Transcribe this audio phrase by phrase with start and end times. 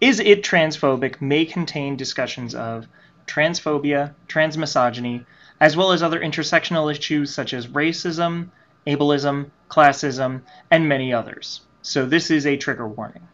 [0.00, 2.86] Is It Transphobic may contain discussions of
[3.26, 5.26] transphobia, transmisogyny,
[5.60, 8.48] as well as other intersectional issues such as racism,
[8.86, 10.40] ableism, classism,
[10.70, 11.60] and many others.
[11.82, 13.28] So this is a trigger warning.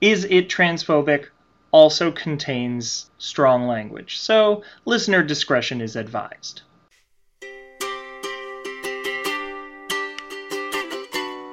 [0.00, 1.26] Is It Transphobic
[1.72, 6.62] also contains strong language, so listener discretion is advised.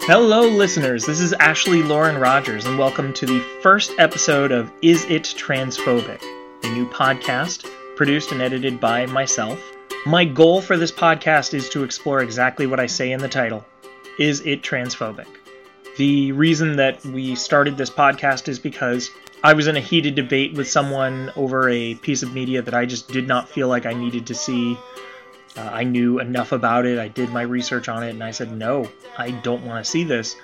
[0.08, 1.06] Hello, listeners.
[1.06, 6.24] This is Ashley Lauren Rogers, and welcome to the first episode of Is It Transphobic,
[6.64, 9.62] a new podcast produced and edited by myself.
[10.06, 13.66] My goal for this podcast is to explore exactly what I say in the title
[14.18, 15.28] Is It Transphobic?
[15.98, 19.10] The reason that we started this podcast is because
[19.44, 22.86] I was in a heated debate with someone over a piece of media that I
[22.86, 24.78] just did not feel like I needed to see
[25.58, 27.00] uh, I knew enough about it.
[27.00, 30.04] I did my research on it, and I said, no, I don't want to see
[30.04, 30.36] this.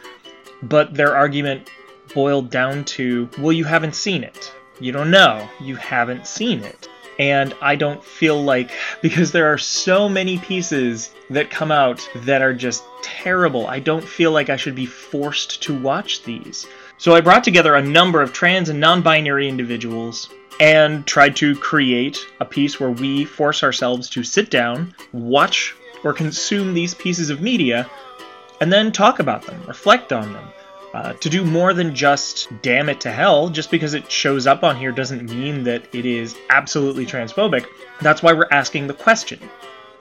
[0.63, 1.69] But their argument
[2.13, 4.51] boiled down to, well, you haven't seen it.
[4.79, 5.47] You don't know.
[5.61, 6.87] You haven't seen it.
[7.19, 12.41] And I don't feel like, because there are so many pieces that come out that
[12.41, 16.65] are just terrible, I don't feel like I should be forced to watch these.
[16.97, 21.55] So I brought together a number of trans and non binary individuals and tried to
[21.55, 27.29] create a piece where we force ourselves to sit down, watch or consume these pieces
[27.29, 27.89] of media,
[28.61, 30.47] and then talk about them, reflect on them.
[30.93, 34.63] Uh, to do more than just damn it to hell, just because it shows up
[34.63, 37.65] on here doesn't mean that it is absolutely transphobic.
[37.99, 39.39] That's why we're asking the question.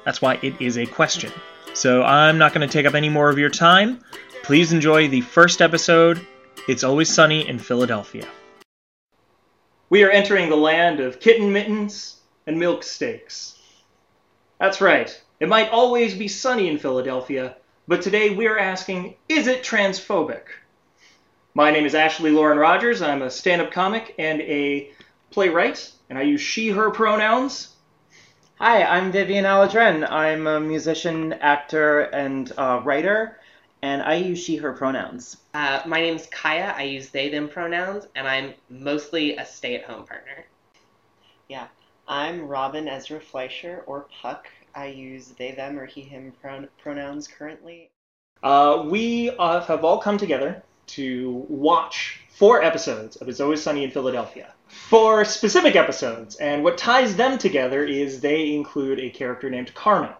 [0.05, 1.33] That's why it is a question.
[1.73, 4.01] So I'm not going to take up any more of your time.
[4.43, 6.27] Please enjoy the first episode.
[6.69, 8.29] It's Always Sunny in Philadelphia.
[9.93, 13.59] We are entering the land of kitten mittens and milk steaks.
[14.59, 19.63] That's right, it might always be sunny in Philadelphia, but today we're asking is it
[19.63, 20.45] transphobic?
[21.53, 23.03] My name is Ashley Lauren Rogers.
[23.03, 24.91] I'm a stand up comic and a
[25.31, 27.77] playwright, and I use she, her pronouns.
[28.61, 30.11] Hi, I'm Vivian Aladren.
[30.11, 33.42] I'm a musician, actor, and uh, writer
[33.83, 35.37] and I use she, her pronouns.
[35.55, 36.73] Uh, my name's Kaya.
[36.77, 40.47] I use they, them pronouns, and I'm mostly a stay at home partner.
[41.49, 41.67] Yeah.
[42.09, 44.47] I'm Robin Ezra Fleischer, or Puck.
[44.75, 47.91] I use they, them, or he, him pron- pronouns currently.
[48.43, 53.85] Uh, we uh, have all come together to watch four episodes of It's Always Sunny
[53.85, 54.53] in Philadelphia.
[54.69, 60.15] Four specific episodes, and what ties them together is they include a character named Carmen.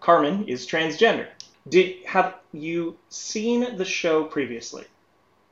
[0.00, 1.28] Carmen is transgender.
[1.68, 4.84] Did have you seen the show previously?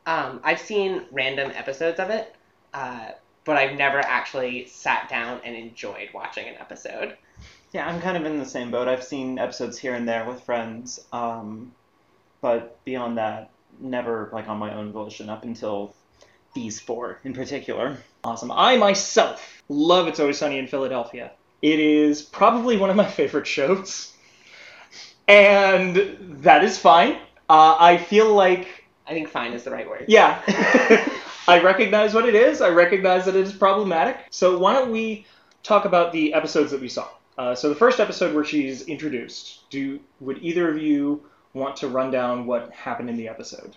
[0.06, 2.34] Um, I've seen random episodes of it,
[2.74, 3.10] uh,
[3.44, 7.16] but I've never actually sat down and enjoyed watching an episode.
[7.72, 8.88] Yeah, I'm kind of in the same boat.
[8.88, 11.72] I've seen episodes here and there with friends, um,
[12.40, 15.94] but beyond that, never like on my own volition up until
[16.54, 17.98] these four in particular.
[18.24, 18.50] Awesome.
[18.50, 21.30] I myself love It's Always Sunny in Philadelphia.
[21.62, 24.12] It is probably one of my favorite shows
[25.30, 27.14] and that is fine.
[27.48, 30.06] Uh, I feel like I think fine is the right word.
[30.08, 30.40] Yeah.
[31.48, 32.60] I recognize what it is.
[32.60, 34.18] I recognize that it is problematic.
[34.30, 35.26] So why don't we
[35.62, 37.08] talk about the episodes that we saw?
[37.38, 39.70] Uh, so the first episode where she's introduced.
[39.70, 41.24] Do would either of you
[41.54, 43.76] want to run down what happened in the episode?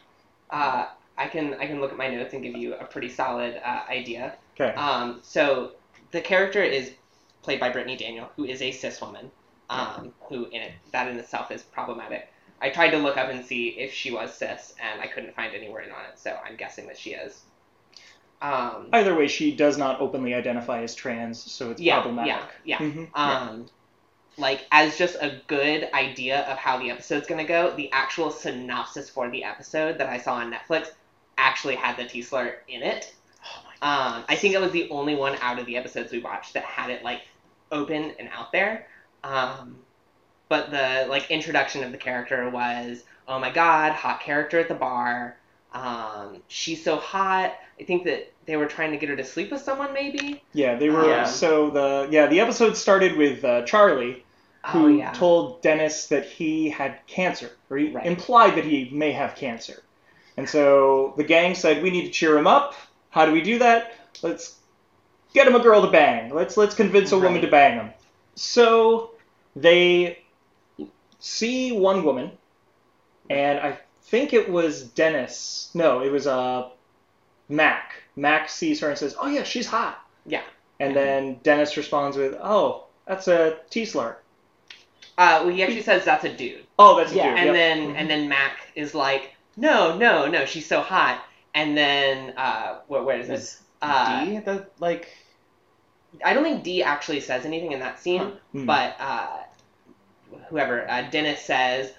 [0.49, 0.87] Uh,
[1.17, 3.83] I can I can look at my notes and give you a pretty solid uh,
[3.89, 4.35] idea.
[4.59, 4.73] Okay.
[4.75, 5.73] Um, so
[6.11, 6.91] the character is
[7.43, 9.31] played by Brittany Daniel, who is a cis woman
[9.69, 12.29] um, who in it that in itself is problematic.
[12.61, 15.53] I tried to look up and see if she was cis, and I couldn't find
[15.53, 17.43] any word on it, so I'm guessing that she is.
[18.41, 22.45] Um, Either way, she does not openly identify as trans, so it's yeah, problematic.
[22.63, 22.85] Yeah, yeah.
[22.85, 23.69] Mhm, Um,
[24.37, 29.09] like as just a good idea of how the episode's gonna go, the actual synopsis
[29.09, 30.87] for the episode that I saw on Netflix
[31.37, 33.13] actually had the T slur in it.
[33.45, 36.53] Oh Um, I think it was the only one out of the episodes we watched
[36.53, 37.21] that had it like
[37.71, 38.87] open and out there.
[39.23, 39.85] Um,
[40.49, 44.75] but the like introduction of the character was, oh my god, hot character at the
[44.75, 45.37] bar.
[45.73, 47.53] Um, she's so hot.
[47.79, 50.43] I think that they were trying to get her to sleep with someone, maybe.
[50.53, 51.05] Yeah, they were.
[51.05, 51.25] Yeah.
[51.25, 54.23] So the yeah the episode started with uh, Charlie,
[54.71, 55.13] who Oh yeah.
[55.13, 58.05] told Dennis that he had cancer, or he Right.
[58.05, 59.83] implied that he may have cancer.
[60.37, 62.75] And so the gang said, "We need to cheer him up.
[63.09, 63.93] How do we do that?
[64.21, 64.59] Let's
[65.33, 66.33] get him a girl to bang.
[66.33, 67.41] Let's let's convince a woman Right.
[67.41, 67.93] to bang him."
[68.35, 69.12] So
[69.55, 70.19] they
[71.19, 72.31] see one woman,
[73.29, 75.69] and I think it was Dennis.
[75.73, 76.69] No, it was uh
[77.49, 77.93] Mac.
[78.15, 80.43] Mac sees her and says, "Oh yeah, she's hot." Yeah.
[80.79, 84.17] And then Dennis responds with, "Oh, that's a T slur."
[85.17, 86.65] Uh, well, he actually says that's a dude.
[86.79, 87.37] Oh, that's a Yeah, dude.
[87.37, 87.53] and yep.
[87.55, 91.23] then and then Mac is like, no, no, no, she's so hot.
[91.55, 93.33] and then uh, where, where is it?
[93.33, 95.07] Was Uh, Dee the like?
[96.23, 98.31] I don't think Dee actually says anything in that scene, Huh.
[98.51, 98.65] Hmm.
[98.65, 99.37] but uh,
[100.49, 101.91] whoever uh, Dennis says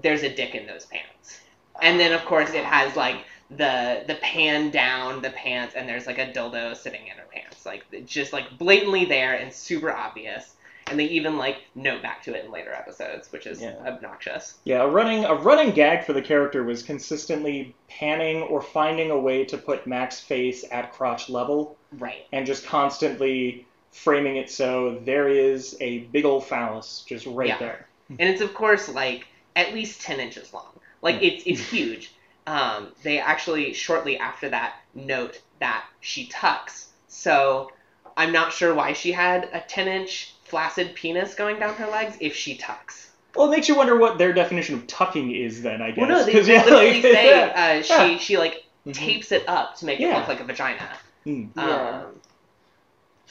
[0.00, 1.40] there's a dick in those pants,
[1.80, 3.16] and then of course it has like
[3.50, 7.66] the the pan down the pants, and there's like a dildo sitting in her pants,
[7.66, 10.54] like just like blatantly there and super obvious.
[10.88, 13.76] And they even like note back to it in later episodes, which is Yeah.
[13.86, 14.58] obnoxious.
[14.64, 19.18] Yeah, a running a running gag for the character was consistently panning or finding a
[19.18, 22.26] way to put Mac's face at crotch level Right.
[22.32, 27.58] and just constantly framing it so there is a big old phallus just right Yeah.
[27.58, 27.86] there.
[28.08, 30.72] and it's of course like at least 10 inches long
[31.02, 32.12] like it's it's huge
[32.46, 37.70] um, they actually shortly after that note that she tucks so
[38.16, 42.16] i'm not sure why she had a 10 inch flaccid penis going down her legs
[42.20, 45.80] if she tucks Well, it makes you wonder what their definition of tucking is then,
[45.82, 45.98] I guess.
[45.98, 47.80] well no they yeah, literally like, say yeah.
[47.80, 48.94] uh, she she like Mhm.
[48.94, 50.88] tapes it up to make it look like a vagina
[51.24, 51.44] Hmm.
[51.56, 52.02] Yeah.
[52.06, 52.20] um,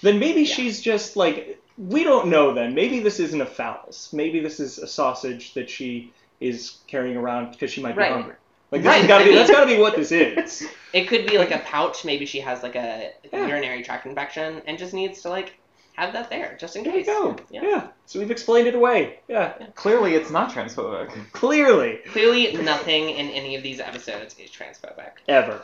[0.02, 0.54] Then maybe Yeah.
[0.56, 2.54] she's just like we don't know.
[2.54, 4.12] Then maybe this isn't a phallus.
[4.14, 8.12] Maybe this is a sausage that she is carrying around because she might be Right.
[8.12, 8.36] hungry.
[8.72, 9.30] Like this Right, got to be.
[9.32, 10.68] mean- that's got to be what this is.
[10.94, 13.48] it could be like a pouch maybe she has like a Yeah.
[13.48, 15.54] urinary tract infection and just needs to like
[15.94, 17.36] have that there just in There you case go.
[17.50, 17.62] Yeah.
[17.64, 17.88] Yeah.
[18.06, 19.20] So we've explained it away.
[19.28, 19.54] Yeah.
[19.76, 21.12] Clearly, it's not transphobic.
[21.34, 22.00] Clearly.
[22.12, 25.12] Clearly, nothing in any of these episodes is transphobic.
[25.28, 25.62] ever.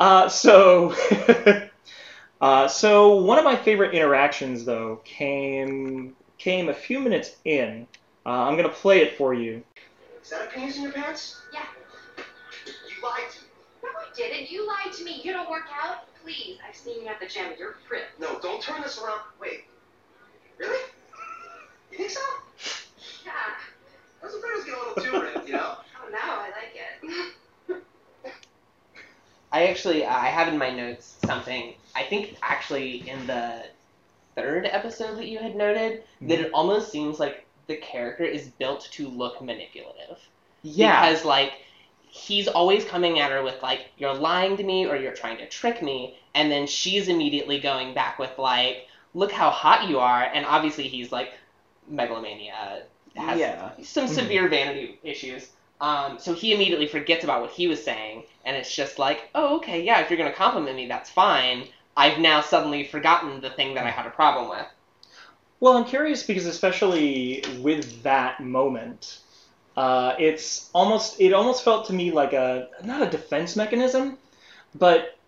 [0.00, 0.94] Uh, so,
[2.40, 7.86] uh, so one of my favorite interactions though came came a few minutes in.
[8.26, 9.62] Uh, I'm gonna play it for you.
[10.22, 11.40] Is that a penis in your pants?
[11.52, 11.60] Yeah.
[12.66, 13.48] You lied to me.
[13.82, 14.50] No, I didn't.
[14.50, 15.20] You lied to me.
[15.22, 16.06] You don't work out?
[16.22, 17.52] Please, I've seen you at the gym.
[17.58, 18.18] You're ripped.
[18.20, 19.20] No, don't turn this around.
[19.40, 19.64] Wait.
[20.58, 20.80] Really?
[21.90, 22.20] You think so?
[23.24, 23.32] Yeah.
[24.22, 25.76] Those affairs get a little too ripped, you know?
[26.02, 27.34] Oh no, I like it.
[29.52, 31.74] I actually, uh, I have in my notes something.
[31.94, 33.64] I think actually in the
[34.36, 38.88] third episode that you had noted that it almost seems like the character is built
[38.92, 40.18] to look manipulative.
[40.62, 41.00] Yeah.
[41.10, 41.52] Because like
[42.00, 45.48] he's always coming at her with like you're lying to me or you're trying to
[45.48, 50.22] trick me, and then she's immediately going back with like look how hot you are,
[50.22, 51.32] and obviously he's like
[51.88, 52.82] megalomania
[53.16, 53.72] has Yeah.
[53.82, 54.08] some Mhm.
[54.08, 55.50] severe vanity issues.
[55.80, 59.56] Um, so he immediately forgets about what he was saying, and it's just like, oh,
[59.56, 61.68] okay, yeah, if you're gonna compliment me, that's fine.
[61.96, 64.66] I've now suddenly forgotten the thing that I had a problem with.
[65.60, 69.20] Well, I'm curious because especially with that moment,
[69.76, 74.18] uh, it's almost it almost felt to me like a not a defense mechanism,
[74.74, 75.18] but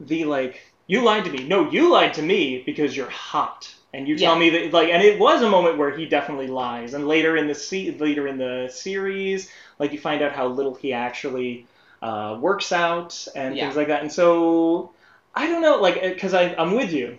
[0.00, 1.44] the like you lied to me.
[1.46, 4.38] No, you lied to me because you're hot, and you tell Yeah.
[4.38, 6.94] me that like and it was a moment where he definitely lies.
[6.94, 9.50] And later in the se- later in the series,
[9.82, 11.66] like you find out how little he actually
[12.00, 13.64] uh, works out and Yeah.
[13.64, 14.02] things like that.
[14.02, 14.92] And so
[15.34, 17.18] I don't know, like because I'm with you,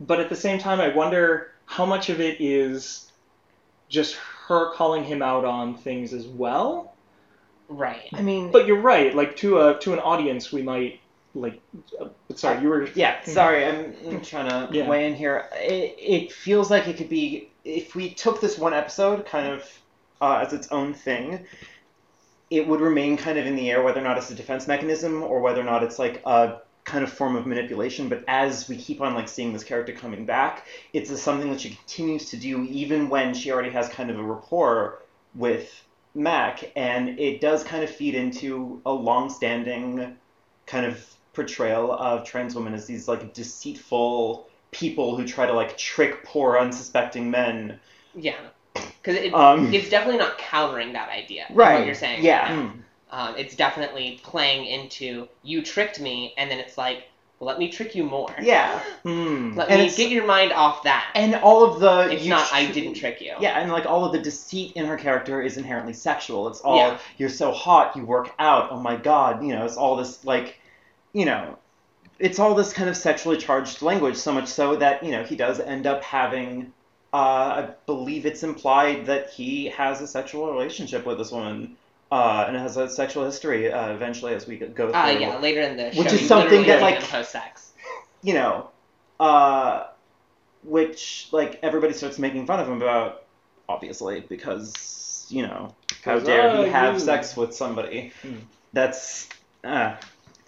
[0.00, 3.10] but at the same time, I wonder how much of it is
[3.88, 4.14] just
[4.48, 6.94] her calling him out on things as well.
[7.68, 8.08] Right.
[8.14, 9.14] I mean, But you're right.
[9.14, 11.00] Like to a to an audience, we might
[11.34, 11.60] like.
[12.00, 12.88] Uh, sorry, you were.
[12.94, 13.22] yeah.
[13.24, 14.88] Sorry, I'm, I'm trying to Yeah.
[14.88, 15.46] weigh in here.
[15.54, 19.60] It, it feels like it could be if we took this one episode kind of
[20.20, 21.46] uh, as its own thing.
[22.52, 25.22] It would remain kind of in the air whether or not it's a defense mechanism
[25.22, 28.10] or whether or not it's like a kind of form of manipulation.
[28.10, 31.62] But as we keep on like seeing this character coming back, it's a, something that
[31.62, 35.00] she continues to do even when she already has kind of a rapport
[35.34, 35.82] with
[36.14, 40.18] Mac, and it does kind of feed into a long-standing
[40.66, 45.78] kind of portrayal of trans women as these like deceitful people who try to like
[45.78, 47.80] trick poor unsuspecting men.
[48.14, 48.36] Yeah.
[49.02, 51.46] Because it, Um, it's definitely not countering that idea.
[51.50, 52.22] is Right, What you're saying.
[52.24, 52.54] yeah.
[52.56, 52.70] right.
[53.10, 57.68] Um, it's definitely playing into you tricked me, and then it's like, well, let me
[57.68, 58.32] trick you more.
[58.40, 59.54] Yeah, Hmm.
[59.56, 61.10] Let And me get your mind off that.
[61.16, 62.48] and all of the it's you not.
[62.52, 63.34] I didn't trick you.
[63.40, 66.46] Yeah, and like all of the deceit in her character is inherently sexual.
[66.48, 66.98] It's all Yeah.
[67.18, 68.68] you're so hot, you work out.
[68.70, 70.58] Oh my god, you know, it's all this like,
[71.12, 71.58] you know,
[72.20, 74.16] it's all this kind of sexually charged language.
[74.16, 76.72] So much so that you know he does end up having.
[77.12, 81.76] Uh, I believe it's implied that he has a sexual relationship with this woman,
[82.10, 83.70] uh, and has a sexual history.
[83.70, 84.94] Uh, eventually, as we go through.
[84.94, 85.38] Uh, yeah.
[85.38, 87.72] Later in the show, Which is something that, like- him post sex.
[88.22, 88.70] you know,
[89.20, 89.88] uh,
[90.64, 93.24] which like everybody starts making fun of him about,
[93.68, 98.12] obviously, because you know how dare oh, he have you- sex with somebody?
[98.22, 98.36] Hmm.
[98.72, 99.28] That's
[99.64, 99.96] uh,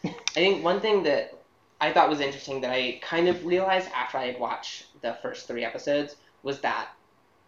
[0.05, 1.35] I think one thing that
[1.81, 5.47] I thought was interesting that I kind of realized after I had watched the first
[5.47, 6.91] three episodes was that,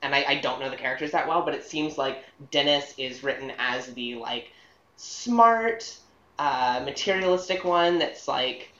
[0.02, 3.22] and I, I don't know the characters that well, but it seems like Dennis is
[3.22, 4.50] written as the like
[4.96, 5.96] smart,
[6.38, 8.72] uh, materialistic one that's like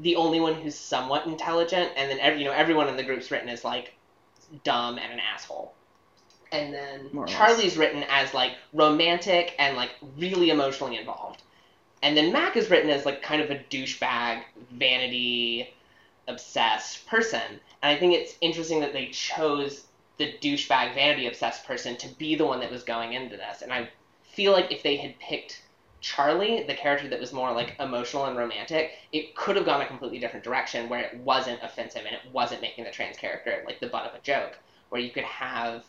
[0.00, 3.30] the only one who's somewhat intelligent, and then every, you know everyone in the group's
[3.30, 3.94] written as like
[4.64, 5.72] dumb and an asshole.
[6.50, 7.26] And then More.
[7.26, 11.42] Charlie's written as like romantic and like really emotionally involved.
[12.02, 14.42] And then Mac is written as like kind of a douchebag,
[14.72, 15.72] vanity
[16.28, 17.60] obsessed person.
[17.82, 19.86] And I think it's interesting that they chose
[20.18, 23.62] the douchebag, vanity obsessed person to be the one that was going into this.
[23.62, 23.88] And I
[24.22, 25.62] feel like if they had picked
[26.00, 29.86] Charlie, the character that was more like emotional and romantic, it could have gone a
[29.86, 33.80] completely different direction where it wasn't offensive and it wasn't making the trans character like
[33.80, 34.58] the butt of a joke.
[34.90, 35.84] Where you could have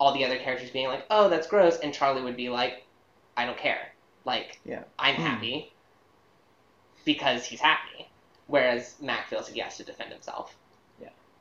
[0.00, 2.84] all the other characters being like, "Oh, that's gross," and Charlie would be like,
[3.36, 3.92] "I don't care.
[4.24, 4.82] Like, Yeah.
[4.98, 5.22] I'm Hmm.
[5.22, 5.72] happy
[7.04, 8.08] because he's happy."
[8.48, 10.56] Whereas Mac feels like he has to defend himself.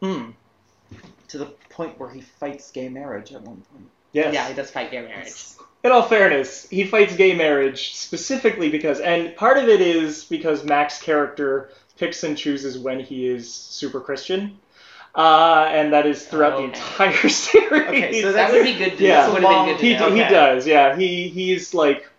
[0.01, 0.31] Hmm.
[1.29, 3.89] To the point where he fights gay marriage at one point.
[4.13, 4.33] Yes.
[4.33, 5.33] Yeah, he does fight gay marriage.
[5.83, 10.63] In all fairness, he fights gay marriage specifically because, and part of it is because
[10.63, 14.57] Mac's character picks and chooses when he is super Christian,
[15.15, 16.65] uh, and that is throughout the Okay.
[16.77, 17.71] entire series.
[17.87, 18.97] Okay, so That would be good.
[18.97, 19.27] To, Yeah.
[19.27, 20.11] that would have been good to he, know.
[20.15, 20.29] he Okay.
[20.29, 20.95] does, yeah.
[20.95, 22.09] He he's like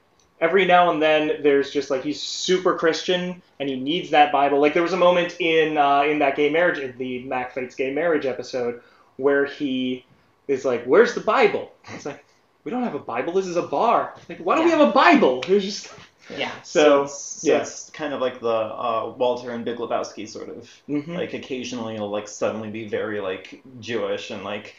[0.41, 4.61] every now and then there's just like he's super Christian and he needs that Bible.
[4.61, 7.75] Like there was a moment in uh, in that gay marriage in the Mac fights
[7.75, 8.83] gay marriage episode
[9.17, 10.05] where he
[10.47, 12.25] is like, "Where's the Bible?" It's like
[12.65, 13.33] we don't have a Bible.
[13.33, 14.15] This is a bar.
[14.29, 15.43] Like why don't we have a Bible?
[15.49, 15.93] It was just
[16.37, 16.53] Yeah.
[16.63, 17.03] so.
[17.05, 17.59] it's, so yeah.
[17.63, 20.71] it's kind of like the uh, Walter and Big Lebowski sort of.
[20.89, 21.09] mhm.
[21.09, 24.75] Like occasionally he'll like suddenly be very like Jewish and like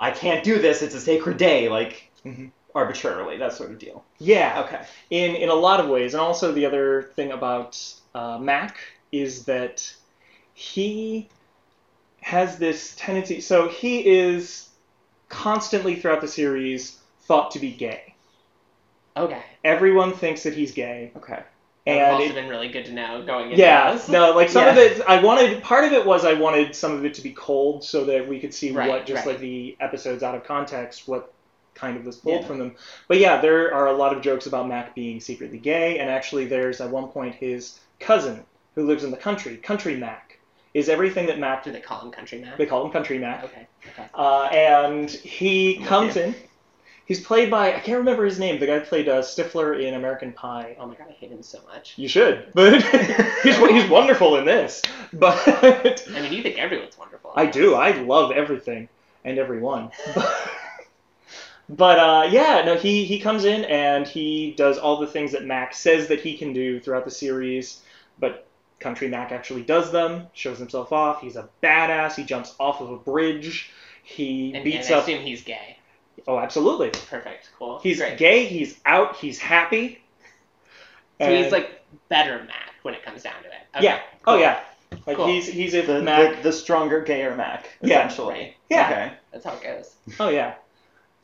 [0.00, 0.82] I can't do this.
[0.82, 1.68] It's a sacred day.
[1.68, 2.50] Like Mhm.
[2.74, 4.04] Arbitrarily that sort of deal.
[4.18, 4.62] yeah.
[4.66, 4.82] Okay.
[5.10, 6.14] in in a lot of ways.
[6.14, 7.78] And also the other thing about
[8.14, 8.76] uh, Mac
[9.12, 9.92] is that
[10.54, 11.28] he
[12.20, 13.40] has this tendency.
[13.40, 14.68] So he is
[15.28, 18.14] constantly throughout the series thought to be gay.
[19.16, 19.42] Okay.
[19.62, 21.42] Everyone thinks that he's gay, Okay.
[21.86, 24.08] That and also it- been really good to know going into yeah, this.
[24.08, 25.62] no, like some of it, I wanted.
[25.62, 28.40] Part of it was I wanted some of it to be cold so that we
[28.40, 29.32] could see Right, what just right.
[29.34, 31.33] like the episodes out of context, what
[31.74, 32.46] kind of was pulled Yeah.
[32.46, 32.74] from them.
[33.08, 36.46] But yeah, there are a lot of jokes about Mac being secretly gay, and actually,
[36.46, 40.38] there's at one point his cousin who lives in the country, Country Mac,
[40.72, 41.62] is everything that Mac.
[41.64, 42.56] Do they call him Country Mac?
[42.58, 43.66] They call him Country Mac, Okay.
[43.92, 44.08] Okay.
[44.14, 46.34] uh, and he I'm comes in.
[47.06, 48.58] He's played by I can't remember his name.
[48.58, 50.74] The guy played uh, Stifler in American Pie.
[50.80, 51.98] Oh my god, I hate him so much.
[51.98, 52.82] You should, but
[53.42, 54.80] he's he's wonderful in this.
[55.12, 57.32] But I mean, you think everyone's wonderful.
[57.36, 57.74] I do.
[57.74, 58.88] I love everything
[59.22, 59.90] and everyone.
[61.68, 65.44] but uh, yeah, no, he he comes in and he does all the things that
[65.44, 67.80] Mac says that he can do throughout the series,
[68.18, 68.46] but
[68.80, 70.26] Country Mac actually does them.
[70.34, 71.20] Shows himself off.
[71.22, 72.14] He's a badass.
[72.16, 73.70] He jumps off of a bridge.
[74.02, 75.04] He And, beats and I up.
[75.04, 75.78] assume he's gay.
[76.28, 76.90] Oh, absolutely.
[76.90, 77.50] Perfect.
[77.58, 77.78] Cool.
[77.80, 78.18] He's Great.
[78.18, 78.44] gay.
[78.46, 79.16] He's out.
[79.16, 80.00] He's happy.
[81.20, 83.54] So he's like better Mac when it comes down to it.
[83.76, 84.00] Okay, yeah.
[84.26, 84.40] Oh cool.
[84.40, 84.60] yeah.
[85.06, 85.26] Like Cool.
[85.26, 86.36] he's he's if The, Mac.
[86.36, 88.54] the, the stronger, gayer Mac, Yeah, right.
[88.68, 88.86] Yeah.
[88.90, 89.12] Okay.
[89.32, 89.94] That's how it goes.
[90.20, 90.54] Oh yeah.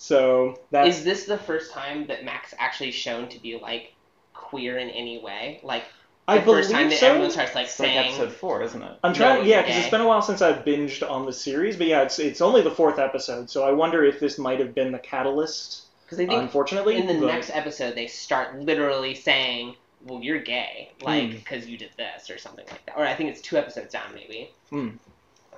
[0.03, 3.93] So that's Is this the first time that Mac's actually shown to be like
[4.33, 5.61] queer in any way?
[5.63, 5.85] Like
[6.27, 7.07] the I first time believe that so.
[7.09, 8.93] everyone starts like It's like saying episode four, isn't it?
[9.05, 9.81] I'm trying, No, yeah, because okay.
[9.83, 12.63] it's been a while since I've binged on the series, but yeah, it's it's only
[12.63, 15.83] the fourth episode, so I wonder if this might have been the catalyst.
[16.07, 19.77] because I think Unfortunately, in the but- next episode they start literally saying,
[20.07, 21.37] "Well, you're gay," like Hmm.
[21.37, 22.97] because you did this or something like that.
[22.97, 24.51] Or I think it's two episodes down maybe.
[24.71, 24.89] Hmm.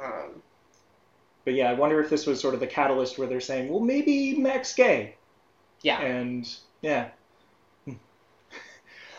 [0.03, 0.43] Um,
[1.45, 3.81] But yeah, I wonder if this was sort of the catalyst where they're saying, well,
[3.81, 5.17] maybe Mac's gay,
[5.83, 6.01] yeah.
[6.01, 6.49] and
[6.81, 7.09] yeah.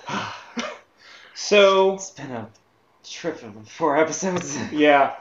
[1.33, 2.49] so It's been a
[3.03, 4.57] trip of four episodes.
[4.71, 5.15] yeah.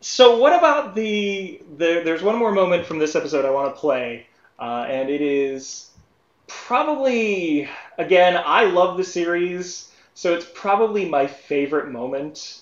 [0.00, 3.80] So what about the, the there's one more moment from this episode I want to
[3.80, 4.26] play,
[4.58, 5.90] uh, and it is
[6.46, 12.60] probably again I love the series, so it's probably my favorite moment.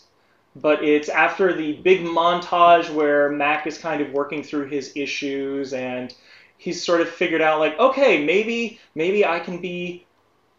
[0.57, 5.73] But it's after the big montage where Mac is kind of working through his issues
[5.73, 6.15] and
[6.59, 10.07] he's sort of figured out like, okay, maybe maybe I can be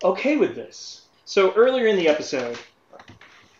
[0.03, 1.03] okay with this.
[1.23, 2.57] So earlier in the episode,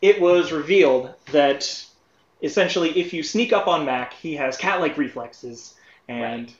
[0.01, 1.85] it was revealed that
[2.43, 5.75] essentially if you sneak up on Mac, he has cat-like reflexes,
[6.07, 6.53] and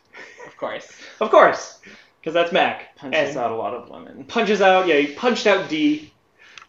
[0.48, 0.92] Of course.
[1.20, 1.80] of course,
[2.20, 4.24] because that's Mac, Punches and out a lot of women.
[4.24, 4.88] punches out.
[4.88, 6.12] Yeah, he punched out Dee.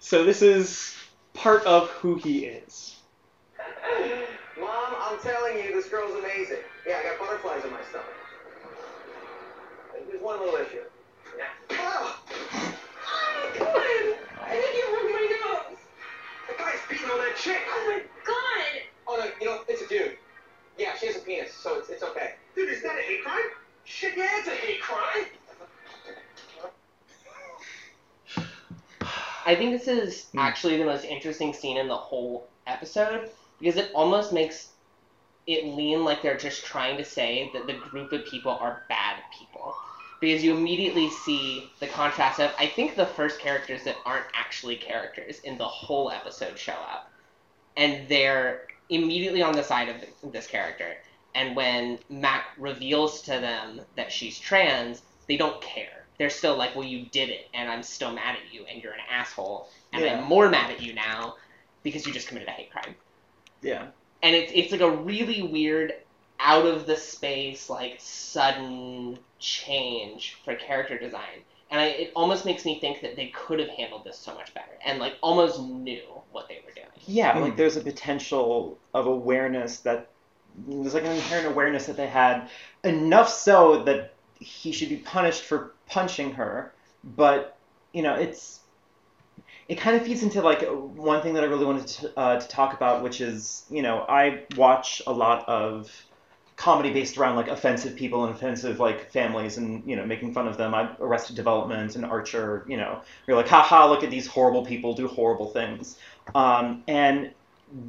[0.01, 0.95] So this is
[1.33, 2.96] part of who he is.
[4.59, 6.59] Mom, I'm telling you, this girl's amazing.
[6.87, 8.07] Yeah, I got butterflies in my stomach.
[10.09, 10.83] There's one little issue.
[11.37, 11.45] Yeah.
[11.73, 12.21] Oh!
[12.55, 13.77] Oh, God!
[14.43, 15.79] I think you broke my nose.
[16.49, 17.61] The guy's beating on that chick.
[17.69, 18.83] Oh my god!
[19.09, 20.17] Oh, no, you know, it's a dude.
[20.79, 22.35] Yeah, she has a penis, so it's, it's okay.
[22.55, 23.45] Dude, is that a hate crime?
[23.85, 25.27] Shit, yeah, it's a hate crime.
[29.47, 33.91] I think this is actually the most interesting scene in the whole episode because it
[33.95, 34.69] almost makes
[35.47, 39.17] it lean like they're just trying to say that the group of people are bad
[39.39, 39.75] people.
[40.21, 44.77] Because you immediately see the contrast of, I think the first characters that aren't actually
[44.77, 47.11] characters in the whole episode show up.
[47.77, 50.97] And they're immediately on the side of this character.
[51.35, 56.07] And when Mac reveals to them that she's trans, they don't care.
[56.19, 58.95] They're still like, well, you did it, and I'm still mad at you, and you're
[58.95, 60.19] an asshole, and Yeah.
[60.19, 61.37] I'm more mad at you now
[61.83, 62.95] because you just committed a hate crime.
[63.63, 63.89] Yeah.
[64.23, 65.95] And it's it's like a really weird,
[66.41, 71.43] out of the space, like sudden change for character design.
[71.71, 74.55] And I, it almost makes me think that they could have handled this so much
[74.55, 76.87] better, and like almost knew what they were doing.
[77.07, 77.41] Yeah, Hmm.
[77.41, 80.09] like there's a potential of awareness that
[80.67, 82.49] there's like an inherent awareness that they had
[82.85, 86.73] enough so that he should be punished for punching her,
[87.05, 87.57] but
[87.93, 88.61] you know it's
[89.69, 92.49] it kind of feeds into like one thing that I really wanted to, uh, to
[92.49, 95.91] talk about, which is you know I watch a lot of
[96.57, 100.49] comedy based around like offensive people and offensive like families and you know making fun
[100.49, 100.75] of them.
[100.75, 104.95] I Arrested Development and Archer, you know, you're like, haha, look at these horrible people
[104.95, 105.99] do horrible things.
[106.35, 107.33] Um, and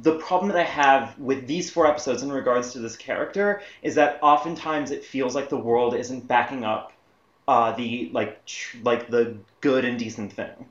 [0.02, 3.94] the problem that I have with these four episodes in regards to this character is
[3.94, 6.92] that oftentimes it feels like the world isn't backing up
[7.46, 10.68] uh, the like tr- like the good and decent thing,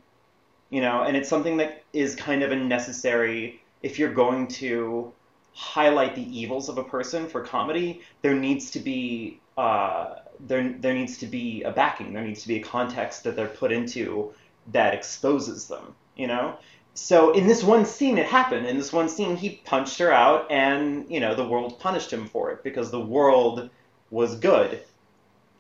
[0.70, 5.12] you know, and it's something that is kind of a necessary if you're going to
[5.54, 8.02] highlight the evils of a person for comedy.
[8.22, 12.14] There needs to be uh, there there needs to be a backing.
[12.14, 14.34] There needs to be a context that they're put into
[14.72, 16.58] that exposes them, you know
[16.98, 20.50] so in this one scene it happened in this one scene he punched her out
[20.50, 23.70] and you know the world punished him for it because the world
[24.10, 24.82] was good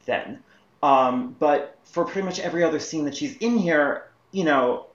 [0.05, 0.39] then
[0.81, 4.87] um, but for pretty much every other scene that she's in here you know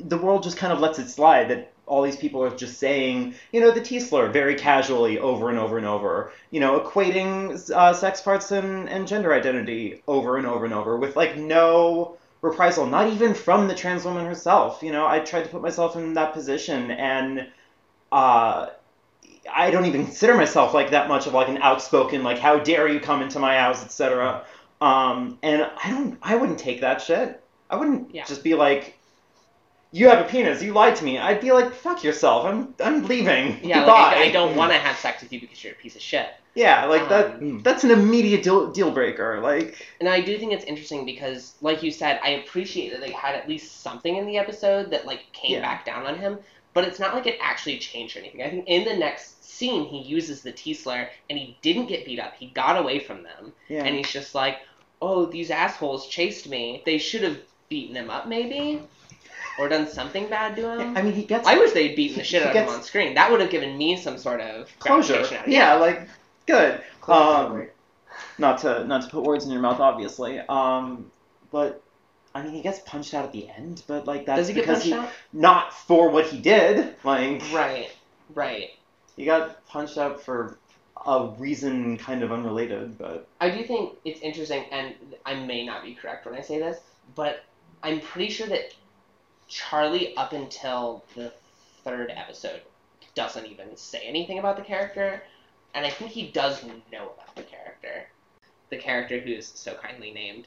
[0.00, 3.34] the world just kind of lets it slide that all these people are just saying
[3.52, 7.70] you know the t slur very casually over and over and over you know equating
[7.72, 12.16] uh, sex parts and, and gender identity over and over and over with like no
[12.42, 14.82] reprisal, not even from the trans woman herself.
[14.82, 17.48] You know, I tried to put myself in that position, and
[18.12, 18.68] uh,
[19.52, 22.88] I don't even consider myself like that much of like an outspoken, like how dare
[22.88, 24.44] you come into my house, etc.
[24.80, 27.42] Um, and I don't, I wouldn't take that shit.
[27.70, 28.24] I wouldn't Yeah.
[28.24, 28.97] just be like,
[29.90, 31.18] you have a penis, you lied to me.
[31.18, 33.58] I'd be like, fuck yourself, I'm, I'm leaving.
[33.64, 35.96] Yeah, like I, I don't want to have sex with you because you're a piece
[35.96, 36.28] of shit.
[36.54, 37.36] Yeah, like that.
[37.36, 39.40] Um, That's an immediate deal, deal breaker.
[39.40, 43.12] Like, And I do think it's interesting because, like you said, I appreciate that they
[43.12, 45.60] had at least something in the episode that like came Yeah.
[45.62, 46.38] back down on him,
[46.74, 48.42] but it's not like it actually changed anything.
[48.42, 52.04] I think in the next scene he uses the T slur and he didn't get
[52.04, 52.34] beat up.
[52.34, 53.84] He got away from them, yeah.
[53.84, 54.58] and he's just like,
[55.00, 56.82] "Oh, these assholes chased me.
[56.84, 58.82] They should have beaten him up, maybe,
[59.58, 62.24] or done something bad to him." I mean, he gets I wish they'd beaten the
[62.24, 63.14] shit He out of him on screen.
[63.14, 65.16] That would have given me some sort of closure.
[65.16, 65.48] out of it.
[65.48, 66.08] Yeah, like
[66.46, 66.80] good.
[67.06, 67.66] Um,
[68.38, 70.38] not to not to put words in your mouth, obviously.
[70.48, 71.10] Um,
[71.50, 71.82] but
[72.34, 74.60] I mean, he gets punched out at the end, but like that's Does he get
[74.62, 75.10] because punched he out?
[75.32, 76.94] not for what he did.
[77.04, 77.90] Like Right,
[78.34, 78.70] right.
[79.16, 80.58] he got punched out for
[81.06, 84.94] a reason kind of unrelated, but I do think it's interesting, and
[85.24, 86.78] I may not be correct when I say this,
[87.14, 87.44] but
[87.82, 88.74] I'm pretty sure that
[89.48, 91.32] Charlie, up until the
[91.84, 92.60] third episode,
[93.14, 95.22] doesn't even say anything about the character,
[95.74, 98.06] and I think he does know about the character.
[98.70, 100.46] The character who's so kindly named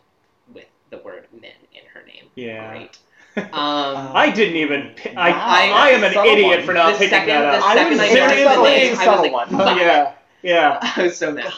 [0.53, 2.25] with the word men in her name.
[2.35, 2.69] Yeah.
[2.69, 2.97] Great.
[3.37, 4.91] Um, I didn't even.
[5.01, 6.65] pi- I, Wow, I, am an that's a subtle idiot one.
[6.65, 7.73] for not The picking second- that the up.
[7.77, 8.63] second I I was heard very the subtle.
[8.65, 9.49] name, It's was like, one.
[9.49, 10.79] "Fuck." yeah, yeah.
[10.97, 11.53] I was so mad.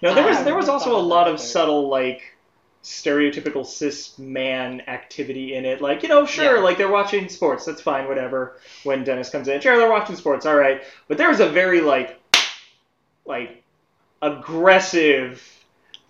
[0.00, 2.36] No, there was there was also a lot of subtle like
[2.82, 5.80] stereotypical cis man activity in it.
[5.80, 6.62] Like you know, sure, Yeah.
[6.62, 8.56] like they're watching sports, that's fine, whatever.
[8.84, 10.82] When Dennis comes in, sure, they're watching sports, all right.
[11.08, 12.20] But there was a very like,
[13.24, 13.62] like
[14.20, 15.42] aggressive,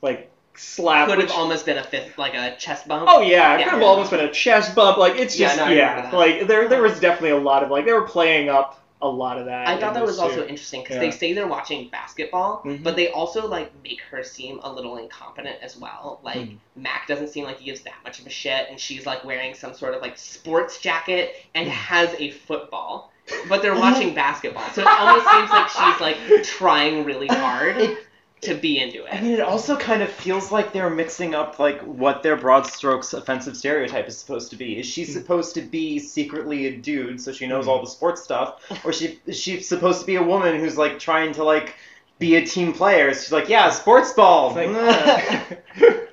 [0.01, 1.09] like slap.
[1.09, 3.07] Could have which- almost been a fifth, like a chest bump.
[3.09, 3.65] Oh yeah, it Yeah.
[3.65, 4.97] could have almost been a chest bump.
[4.99, 7.85] Like it's Yeah, just no, yeah, like there there was definitely a lot of like
[7.85, 9.67] they were playing up a lot of that.
[9.69, 11.03] I thought that was also interesting because Yeah.
[11.03, 12.83] they say they're watching basketball, Mhm.
[12.85, 16.21] but they also like make her seem a little incompetent as well.
[16.23, 16.57] Like Mhm.
[16.77, 19.55] Mac doesn't seem like he gives that much of a shit, and she's like wearing
[19.55, 23.11] some sort of like sports jacket and has a football.
[23.49, 27.99] But they're watching basketball, so it almost seems like she's like trying really hard It-
[28.43, 29.13] to be into it.
[29.13, 29.23] I it.
[29.23, 33.13] mean, it also kind of feels like they're mixing up like what their broad strokes
[33.15, 34.79] offensive stereotype is supposed to be.
[34.79, 37.71] Is she supposed to be secretly a dude so she knows Hmm.
[37.71, 40.99] all the sports stuff, or she is she supposed to be a woman who's like
[40.99, 41.75] trying to like
[42.19, 43.13] be a team player?
[43.15, 44.55] She's like, yeah, sports ball.
[44.55, 44.69] Like-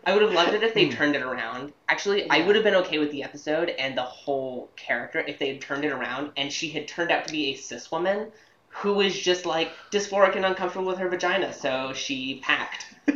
[0.06, 0.92] I would have loved it if they Hmm.
[0.92, 1.74] turned it around.
[1.88, 5.50] Actually, I would have been okay with the episode and the whole character if they
[5.50, 8.32] had turned it around and she had turned out to be a cis woman
[8.70, 12.86] who was just like dysphoric and uncomfortable with her vagina, so she packed.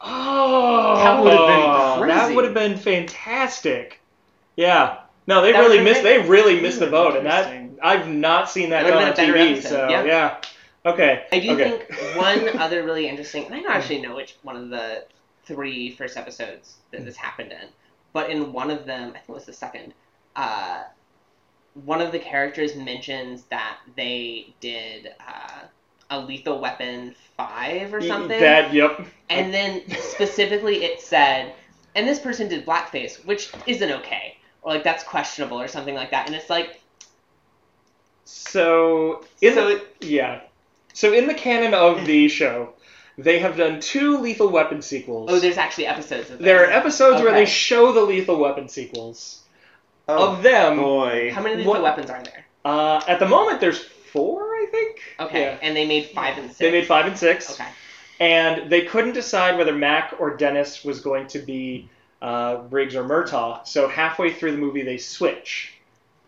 [0.00, 2.14] Oh, That would've been crazy.
[2.28, 4.00] That would have been fantastic.
[4.56, 5.00] Yeah.
[5.26, 6.02] No, they That really missed.
[6.02, 7.52] They really missed the boat, and that
[7.82, 9.52] I've not seen that It done on been a better TV.
[9.52, 10.04] episode, So yeah.
[10.04, 10.36] yeah.
[10.86, 11.26] Okay.
[11.32, 11.84] I do okay.
[11.86, 15.04] think one other really interesting, and I don't actually know which one of the
[15.44, 17.68] three first episodes that this happened in,
[18.12, 19.92] but in one of them, I think it was the second,
[20.36, 20.84] uh,
[21.84, 25.66] one of the characters mentions that they did uh,
[26.10, 28.40] a Lethal Weapon 5 or something.
[28.40, 28.72] That.
[28.72, 29.06] Yep.
[29.28, 31.54] And then specifically it said,
[31.94, 34.36] and this person did blackface, which isn't okay.
[34.62, 36.26] Or like that's questionable or something like that.
[36.26, 36.80] And it's like,
[38.24, 40.40] So in so the it, yeah.
[40.94, 42.74] So in the canon of the show,
[43.16, 45.30] they have done two Lethal Weapon sequels.
[45.30, 46.76] oh, there's actually episodes of there are this.
[46.76, 49.42] episodes where they show the Lethal Weapon sequels.
[50.08, 51.30] Oh, of them, boy.
[51.34, 52.46] How many lethal What- weapons are there?
[52.64, 55.00] uh, at the moment there's four, I think.
[55.20, 55.58] Okay, Yeah.
[55.62, 56.58] and they made five and six.
[56.58, 57.52] They made five and six.
[57.60, 57.68] Okay.
[58.20, 61.88] and they couldn't decide whether Mac or Dennis was going to be
[62.20, 63.64] uh, Riggs or Murtaugh.
[63.64, 65.74] So halfway through the movie, they switch.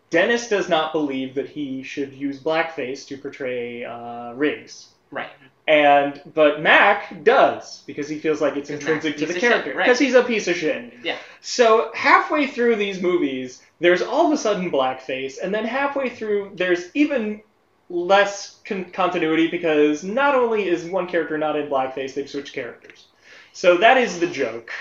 [0.09, 5.29] Dennis does not believe that he should use blackface to portray uh, Riggs, Right.
[5.67, 9.85] and but Mac does because he feels like it's intrinsic to the character shit, right.
[9.85, 10.93] because he's a piece of shit.
[11.03, 11.17] Yeah.
[11.41, 16.51] So halfway through these movies, there's all of a sudden blackface, and then halfway through,
[16.55, 17.41] there's even
[17.89, 23.07] less con- continuity because not only is one character not in blackface, they've switched characters.
[23.53, 24.71] So that is the joke.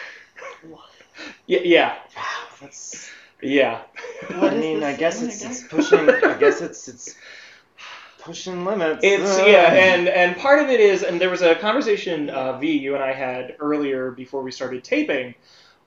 [1.47, 2.23] Yeah, yeah, Wow,
[2.63, 3.11] that's.
[3.43, 3.83] yeah.
[4.31, 6.09] I mean, I guess it's, it's pushing.
[6.09, 7.15] I guess it's it's
[8.21, 9.01] pushing limits.
[9.03, 9.49] It's Ugh.
[9.49, 12.95] yeah, and and part of it is, and there was a conversation uh, V you
[12.95, 15.35] and I had earlier before we started taping,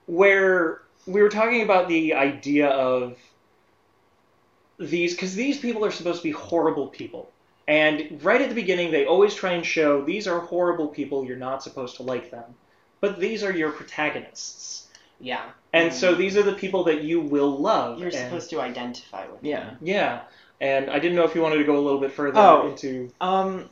[0.07, 3.17] where we were talking about the idea of
[4.79, 7.31] these because these people are supposed to be horrible people,
[7.67, 11.25] and right at the beginning they always try and show these are horrible people.
[11.25, 12.55] You're not supposed to like them,
[12.99, 14.87] but these are your protagonists,
[15.19, 15.43] Yeah.
[15.73, 17.99] and so these are the people that you will love.
[17.99, 19.43] You're and- supposed to identify with.
[19.43, 19.75] Yeah.
[19.81, 20.21] yeah.
[20.63, 22.69] And I didn't know if you wanted to go a little bit further Oh.
[22.69, 23.69] into Um,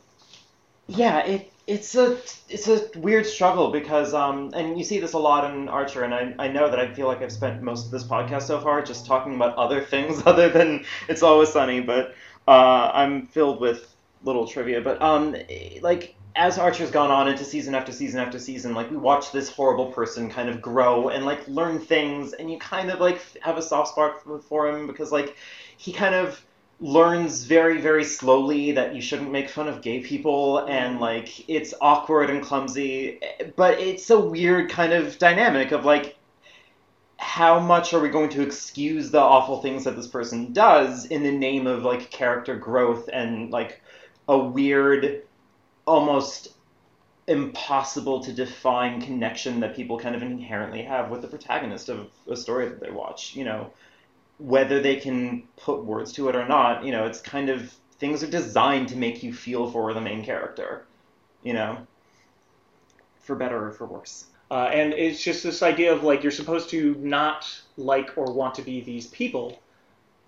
[0.86, 2.18] yeah, it it's a
[2.50, 6.12] it's a weird struggle because um, and you see this a lot in Archer, and
[6.12, 8.82] I I know that I feel like I've spent most of this podcast so far
[8.82, 12.14] just talking about other things other than It's Always Sunny, but
[12.46, 14.82] uh, I'm filled with little trivia.
[14.82, 15.34] But um,
[15.80, 19.48] like as Archer's gone on into season after season after season, like we watch this
[19.48, 23.56] horrible person kind of grow and like learn things, and you kind of like have
[23.56, 25.36] a soft spot for, for him because like
[25.78, 26.44] he kind of
[26.82, 31.02] learns very very slowly that you shouldn't make fun of gay people and mm-hmm.
[31.02, 33.20] like it's awkward and clumsy
[33.54, 36.16] but it's a weird kind of dynamic of like
[37.18, 41.22] how much are we going to excuse the awful things that this person does in
[41.22, 43.80] the name of like character growth and like
[44.28, 45.22] a weird
[45.86, 46.48] almost
[47.28, 52.36] impossible to define connection that people kind of inherently have with the protagonist of a
[52.36, 53.70] story that they watch you know
[54.42, 58.22] whether they can put words to it or not, you know, it's kind of things
[58.22, 60.88] are designed to make you feel for the main character,
[61.42, 61.86] you know,
[63.20, 64.26] for better or for worse.
[64.50, 68.54] Uh, and it's just this idea of like you're supposed to not like or want
[68.56, 69.62] to be these people,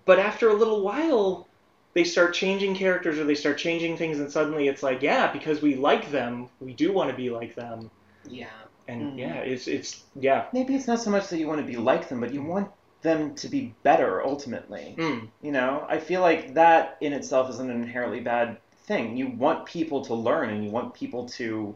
[0.05, 1.49] but after a little while,
[1.95, 5.61] they start changing characters or they start changing things, and suddenly it's like, yeah, because
[5.61, 7.91] we like them, we do want to be like them,
[8.23, 8.49] Yeah.
[8.87, 9.19] and Mhm.
[9.19, 12.09] yeah, it's it's yeah, Maybe it's not so much that you want to be like
[12.09, 12.71] them, but you want
[13.05, 14.95] them to be better ultimately.
[14.97, 19.15] mm, You know, I feel like that in itself is an inherently bad thing.
[19.17, 21.75] You want people to learn and you want people to,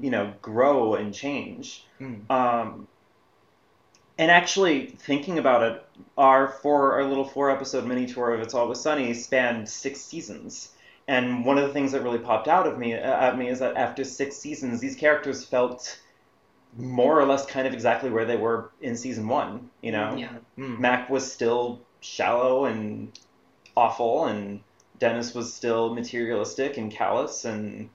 [0.00, 1.84] you know, grow and change.
[2.00, 2.30] mm.
[2.30, 2.88] Um,
[4.18, 5.84] and actually, thinking about it,
[6.16, 10.70] our four, our little four episode mini tour of It's Always Sunny spanned six seasons.
[11.08, 13.76] And one of the things that really popped out of me at me is that
[13.76, 16.00] after six seasons, these characters felt
[16.76, 19.70] more or less kind of exactly where they were in season one.
[19.82, 20.30] You know, Yeah.
[20.58, 20.78] Mm.
[20.78, 23.18] Mac was still shallow and
[23.76, 24.60] awful, and
[24.98, 27.88] Dennis was still materialistic and callous, and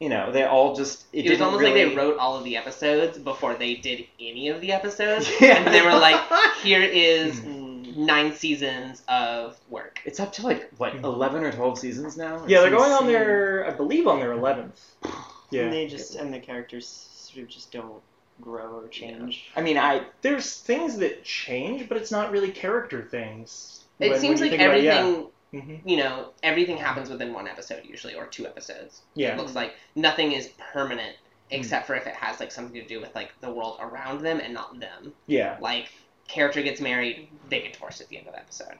[0.00, 1.84] you know, they all just it, It, was almost really...
[1.84, 5.28] like they wrote all of the episodes before they did any of the episodes.
[5.40, 5.56] Yeah.
[5.64, 6.20] And they were like,
[6.62, 7.96] here is Mm.
[7.96, 9.98] nine seasons of work.
[10.04, 11.02] It's up to like what Mhm.
[11.02, 12.44] eleven or twelve seasons now.
[12.46, 14.80] yeah, they're It's going on their, I believe, on their eleventh.
[15.50, 18.02] Yeah, And they just and the characters sort of just don't
[18.40, 19.44] grow or change.
[19.56, 23.84] I mean, I there's things that change, but it's not really character things.
[23.98, 24.98] It when- seems when like think about it, yeah.
[24.98, 25.80] everything, Mhm.
[25.90, 29.02] you know, everything happens within one episode usually, or two episodes.
[29.14, 29.32] Yeah.
[29.34, 31.16] It looks like nothing is permanent
[31.50, 34.40] except for if it has like something to do with like the world around them
[34.40, 35.14] and not them.
[35.26, 35.56] Yeah.
[35.60, 35.88] Like
[36.28, 38.74] character gets married, they get divorced at the end of the episode.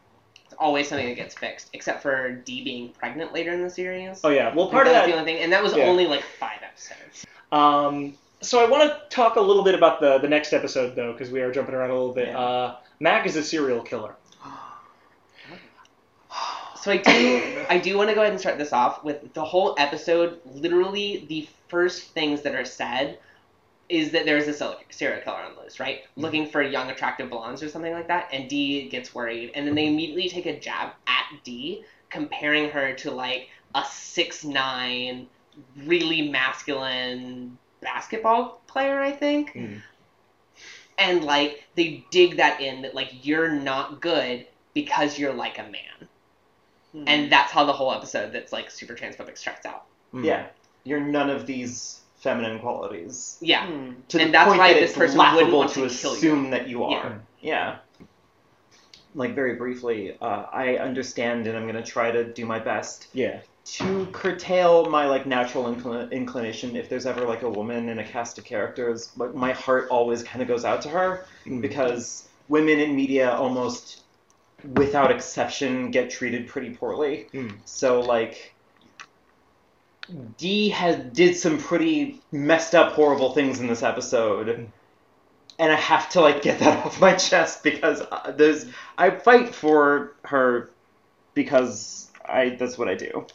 [0.45, 4.21] It's always something that gets fixed, except for Dee being pregnant later in the series.
[4.23, 4.55] Oh yeah.
[4.55, 5.85] Well, Like, part of that's that the only thing, and that was yeah.
[5.85, 7.27] only like five episodes.
[7.51, 11.13] Um, so I want to talk a little bit about the the next episode though,
[11.13, 12.29] because we are jumping around a little bit.
[12.29, 12.39] Yeah.
[12.39, 14.15] Uh, Mac is a serial killer.
[16.81, 19.45] So I do I do want to go ahead and start this off with the
[19.45, 20.41] whole episode.
[20.47, 23.19] Literally, the first things that are said
[23.89, 26.03] is that there's a serial- serial killer on the loose, right?
[26.15, 28.29] Looking for young, attractive blondes or something like that.
[28.33, 32.95] And Dee gets worried, and then they immediately take a jab at Dee, comparing her
[32.95, 35.27] to like a six nine,
[35.85, 39.53] really masculine basketball player, I think.
[39.55, 39.81] Mm.
[40.99, 45.63] And like they dig that in that like you're not good because you're like a
[45.65, 46.09] man
[46.93, 47.05] Hmm.
[47.07, 49.85] and that's how the whole episode that's like super transphobic starts out.
[50.15, 50.47] Yeah,
[50.85, 53.37] you're none of these feminine qualities.
[53.43, 53.93] Yeah, Hmm.
[54.09, 55.95] To And the that's point why that this it's person wouldn't laughable want to to
[55.95, 56.17] kill you.
[56.17, 56.97] assume that you Yeah.
[56.97, 57.21] are.
[57.43, 57.77] Yeah.
[59.15, 63.41] Like very briefly, uh, I understand, and I'm gonna try to do my best Yeah.
[63.73, 66.77] To curtail my like natural inclin- inclination.
[66.77, 70.23] If there's ever like a woman in a cast of characters, like my heart always
[70.23, 71.61] kind of goes out to her Mm.
[71.61, 74.03] because women in media almost
[74.75, 77.29] without exception get treated pretty poorly.
[77.33, 77.57] Mm.
[77.65, 78.55] So like
[80.39, 84.71] Dee has did some pretty messed up horrible things in this episode.
[85.59, 89.55] And I have to like get that off my chest because uh, there's I fight
[89.55, 90.71] for her
[91.35, 93.27] because I that's what I do.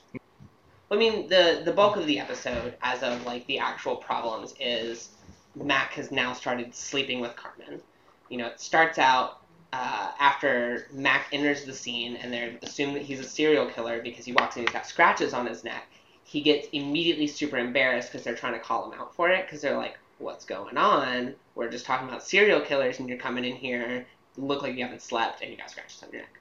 [0.91, 5.09] I mean the the bulk of the episode, as of like the actual problems, is
[5.55, 7.81] Mac has now started sleeping with Carmen.
[8.29, 9.39] You know, it starts out
[9.73, 14.33] uh, after Mac enters the scene, and they're that he's a serial killer because he
[14.33, 15.87] walks in, he's got scratches on his neck.
[16.23, 19.61] He gets immediately super embarrassed because they're trying to call him out for it because
[19.61, 21.35] they're like, "What's going on?
[21.55, 24.05] We're just talking about serial killers, and you're coming in here,
[24.37, 26.39] look like you haven't slept, and you got scratches on your neck."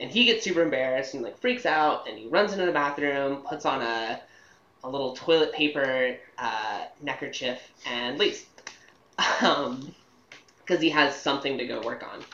[0.00, 3.42] And he gets super embarrassed and like freaks out, and he runs into the bathroom,
[3.42, 4.20] puts on a
[4.82, 8.44] a little toilet paper uh, neckerchief, and leaves.
[9.40, 9.94] Um,
[10.64, 12.24] because he has something to go work on.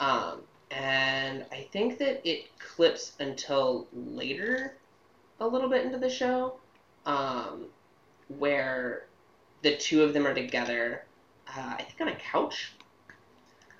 [0.00, 4.74] Um, and I think that it clips until later,
[5.40, 6.54] a little bit into the show,
[7.06, 7.66] um,
[8.38, 9.06] where
[9.62, 11.04] the two of them are together.
[11.48, 12.72] Uh, I think on a couch,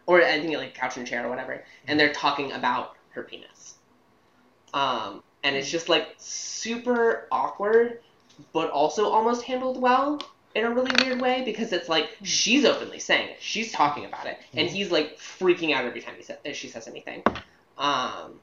[0.06, 3.76] or I think like couch and chair or whatever, and they're talking about her penis.
[4.74, 8.00] Um, and it's just like super awkward,
[8.52, 10.20] but also almost handled well
[10.54, 14.26] in a really weird way because it's like she's openly saying it, she's talking about
[14.26, 17.22] it, and he's like freaking out every time he sa- she says anything.
[17.78, 18.40] Um,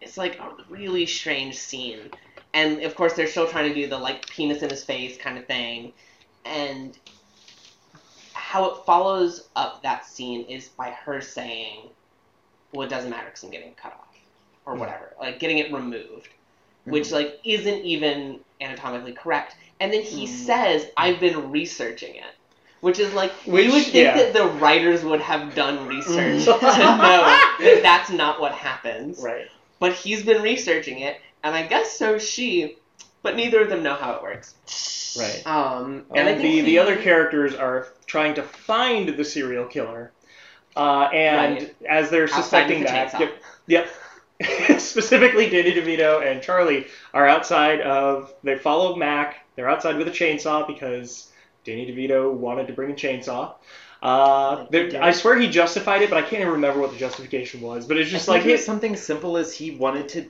[0.00, 2.10] it's like a really strange scene,
[2.52, 5.38] and of course they're still trying to do the like penis in his face kind
[5.38, 5.92] of thing,
[6.44, 6.98] and
[8.32, 11.88] how it follows up that scene is by her saying,
[12.72, 14.16] "Well, it doesn't matter because I'm getting it cut off,
[14.66, 16.28] or whatever, like getting it removed."
[16.84, 20.28] Which like isn't even anatomically correct, and then he Mm.
[20.28, 22.24] says, "I've been researching it,"
[22.80, 24.16] which is like Which- you would think yeah.
[24.16, 26.44] that the writers would have done research Mm.
[26.44, 27.22] to know
[27.60, 29.20] that that's not what happens.
[29.20, 29.46] Right.
[29.78, 32.76] But he's been researching it, and I guess so she,
[33.22, 34.54] but neither of them know how it works.
[35.16, 35.46] Right.
[35.46, 39.24] Um, And, and I think the, he- the other characters are trying to find the
[39.24, 40.10] serial killer.
[40.76, 41.76] Uh, and Right.
[41.88, 43.88] as they're Outside suspecting with the that, yep,
[44.40, 44.78] yep.
[44.80, 48.32] specifically Danny DeVito and Charlie are outside of.
[48.42, 49.46] They follow Mac.
[49.54, 51.30] They're outside with a chainsaw because
[51.64, 53.54] Danny DeVito wanted to bring a chainsaw.
[54.02, 57.60] Uh, there- I swear he justified it, but I can't even remember what the justification
[57.60, 57.86] was.
[57.86, 60.26] But it's just I like think it was something simple as he wanted to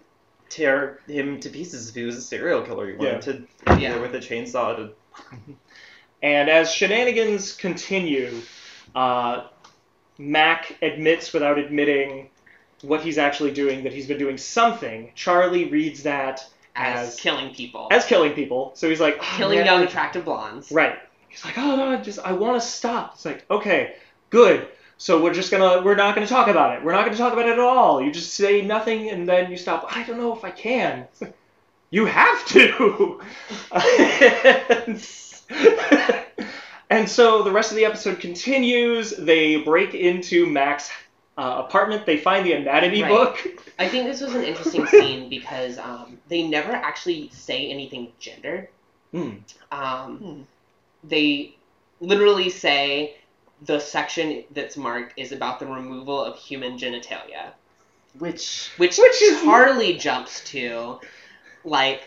[0.51, 2.89] tear him to pieces if he was a serial killer.
[2.91, 3.33] He wanted to
[3.75, 3.93] be Yeah.
[3.93, 4.91] there with a chainsaw to
[6.23, 8.43] And as shenanigans continue,
[8.95, 9.45] uh,
[10.23, 12.29] Mac admits without admitting
[12.83, 15.11] what he's actually doing that he's been doing something.
[15.15, 19.59] Charlie reads that as, as killing people, as killing people, so he's like "Oh, killing
[19.59, 20.71] man, young attractive blondes.
[20.71, 20.99] Right.
[21.29, 23.15] He's like, oh no, I just I want to stop.
[23.15, 23.97] It's like, okay,
[24.31, 24.69] good.
[24.97, 26.85] So we're just gonna we're not gonna talk about it.
[26.85, 28.01] We're not gonna talk about it at all.
[28.01, 29.87] You just say nothing and then you stop.
[29.95, 31.09] I don't know if I can.
[31.21, 31.37] Like,
[31.91, 33.21] you have to.
[36.93, 39.11] and, and so the rest of the episode continues.
[39.17, 40.91] They break into Mac's
[41.39, 42.07] uh, apartment.
[42.07, 43.11] They find the anatomy Right.
[43.11, 43.47] book.
[43.79, 48.69] I think this was an interesting scene because um, they never actually say anything gender.
[49.13, 49.31] Hmm.
[49.71, 50.41] Um, Hmm.
[51.05, 51.57] They
[52.01, 53.17] literally say
[53.67, 57.53] the section that's marked is about the removal of human genitalia,
[58.19, 61.01] which which, Which is- Charlie jumps to,
[61.65, 62.03] like,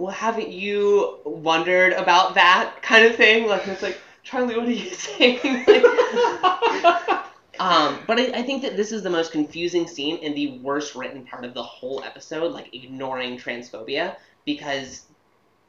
[0.00, 3.46] well, haven't you wondered about that kind of thing?
[3.46, 5.40] Like, it's like, Charlie, what are you saying?
[5.44, 5.84] Like,
[7.60, 10.94] um, but I, I think that this is the most confusing scene and the worst
[10.94, 15.02] written part of the whole episode, like ignoring transphobia, because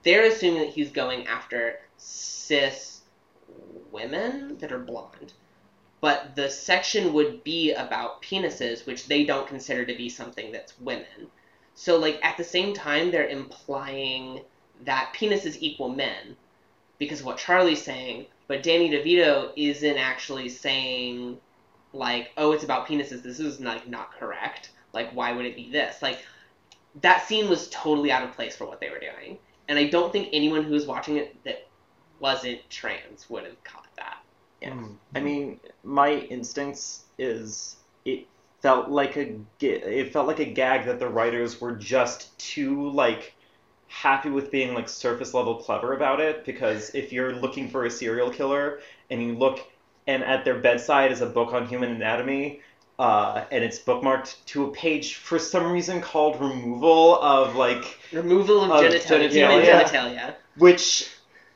[0.03, 3.01] they're assuming that he's going after cis
[3.91, 5.33] women that are blonde.
[5.99, 10.79] But the section would be about penises, which they don't consider to be something that's
[10.79, 11.27] women.
[11.73, 14.41] So, like, at the same time, they're implying
[14.85, 16.35] that penises equal men
[16.97, 21.37] because of what Charlie's saying, but Danny DeVito isn't actually saying,
[21.93, 23.23] like, oh, it's about penises.
[23.23, 24.71] This is like not correct.
[24.93, 26.01] Like, why would it be this?
[26.01, 26.19] Like,
[27.01, 30.11] that scene was totally out of place for what they were doing, and I don't
[30.11, 31.67] think anyone who was watching it that
[32.19, 34.17] wasn't trans would have caught that.
[34.61, 34.77] Yeah.
[35.15, 38.27] I mean, my instincts is it
[38.61, 43.33] felt like a it felt like a gag that the writers were just too like
[43.87, 47.91] happy with being like surface level clever about it because if you're looking for a
[47.91, 49.59] serial killer and you look
[50.07, 52.61] and at their bedside is a book on human anatomy
[52.99, 58.63] uh, and it's bookmarked to a page for some reason called removal of like Removal
[58.63, 59.31] of Of genitalia, genitalia.
[59.31, 60.35] human genitalia.
[60.57, 61.09] which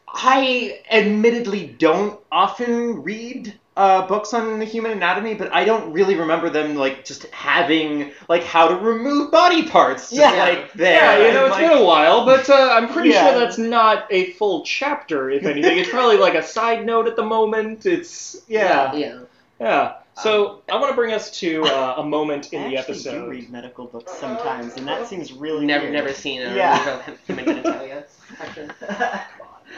[0.08, 6.16] I admittedly don't often read uh, books on the human anatomy, but I don't really
[6.16, 10.04] remember them like just having like how to remove body parts.
[10.12, 10.32] Just, Yeah.
[10.32, 10.94] like there.
[10.94, 13.30] Yeah, you know, And, it's like, been a while, but uh, I'm pretty Yeah.
[13.32, 15.78] sure that's not a full chapter, if anything.
[15.78, 17.86] It's probably like a side note at the moment.
[17.86, 19.20] It's, yeah, Yeah.
[19.60, 19.94] yeah.
[20.24, 23.10] So I want to bring us to uh, a moment in I the actually do
[23.10, 23.30] episode.
[23.30, 25.94] read medical books sometimes, and that seems really Never, weird.
[25.94, 26.80] never seen a Yeah.
[27.08, 28.04] removal of human genitalia
[28.38, 28.72] section.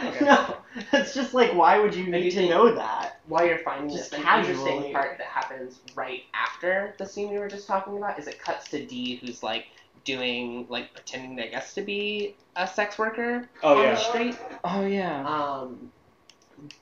[0.06, 0.26] Okay.
[0.26, 0.58] no,
[0.94, 3.20] it's just like, why would you do need you to know that?
[3.28, 4.54] While you're finding Just this, an casually.
[4.54, 8.40] interesting part that happens right after the scene we were just talking about is it
[8.40, 9.66] cuts to Dee, who's like
[10.06, 13.92] doing, like pretending, I guess, to be a sex worker Oh, on yeah.
[13.96, 14.38] the street.
[14.64, 15.26] Oh yeah.
[15.28, 15.92] Um,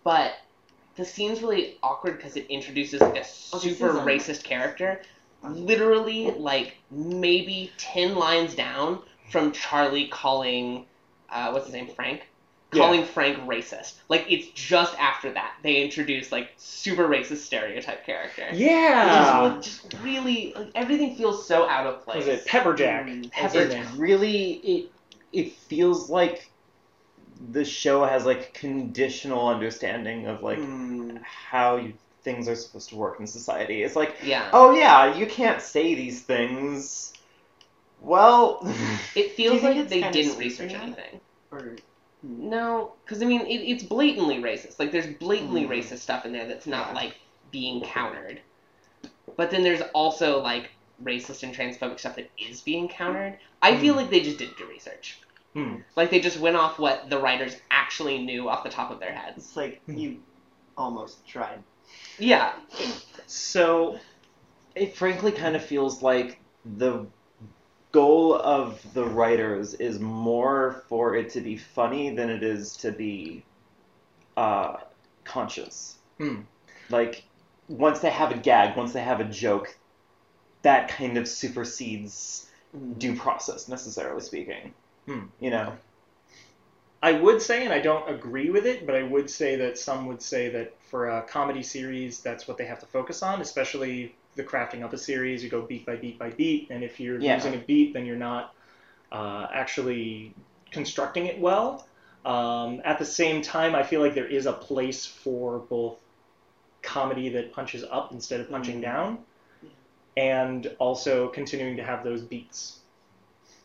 [0.04, 0.34] but
[0.96, 5.02] the scene's really awkward because it introduces like a Oh, super isn't- racist character,
[5.44, 10.86] literally like maybe ten lines down from Charlie calling,
[11.30, 12.28] uh, what's his name, Frank,
[12.76, 12.84] Yeah.
[12.84, 13.96] calling Frank racist.
[14.10, 18.48] Like it's just after that they introduce like super racist stereotype character.
[18.54, 19.56] Yeah.
[19.58, 22.26] Which is, like, just really like everything feels so out of place.
[22.26, 23.06] Was it Pepperjack?
[23.06, 24.00] Mm, That's It's name.
[24.00, 24.92] really it.
[25.34, 26.50] It feels like
[27.52, 32.96] the show has like conditional understanding of like Mm, how you, things are supposed to
[32.96, 33.84] work in society.
[33.84, 34.50] It's like, yeah.
[34.54, 37.14] oh yeah, you can't say these things.
[38.02, 38.60] Well,
[39.16, 41.20] It feels like they didn't research anything.
[41.52, 41.76] Or,
[42.28, 44.80] No, because I mean, it, it's blatantly racist.
[44.80, 45.70] Like, there's blatantly Mm.
[45.70, 47.16] racist stuff in there that's not like
[47.52, 48.42] being countered.
[49.38, 50.72] But then there's also like
[51.04, 53.38] racist and transphobic stuff that is being countered.
[53.62, 55.20] I feel like they just didn't do research.
[55.54, 55.76] Hmm.
[55.96, 59.14] Like they just went off what the writers actually knew off the top of their
[59.14, 59.38] heads.
[59.38, 60.20] it's like you
[60.78, 61.64] almost tried.
[62.18, 62.54] Yeah,
[63.28, 64.00] So,
[64.74, 66.40] it frankly kind of feels like
[66.78, 67.06] the
[67.96, 72.92] goal of the writers is more for it to be funny than it is to
[72.92, 73.42] be
[74.36, 74.76] uh,
[75.24, 75.96] conscious.
[76.18, 76.42] Hmm.
[76.90, 77.24] Like,
[77.70, 79.78] once they have a gag, once they have a joke,
[80.62, 82.48] that kind of supersedes
[82.98, 84.74] due process, necessarily speaking.
[85.06, 85.28] Hmm.
[85.40, 85.78] You know?
[87.02, 90.08] I would say, and I don't agree with it, but I would say that some
[90.08, 94.16] would say that for a comedy series, that's what they have to focus on, especially
[94.36, 95.44] the crafting up a series.
[95.44, 97.36] You go beat by beat by beat, and if you're Yeah.
[97.36, 98.54] losing a beat, then you're not
[99.12, 100.34] uh, actually
[100.72, 101.88] constructing it well.
[102.26, 106.00] Um, at the same time, I feel like there is a place for both
[106.82, 109.20] comedy that punches up instead of punching down,
[110.18, 112.80] and also continuing to have those beats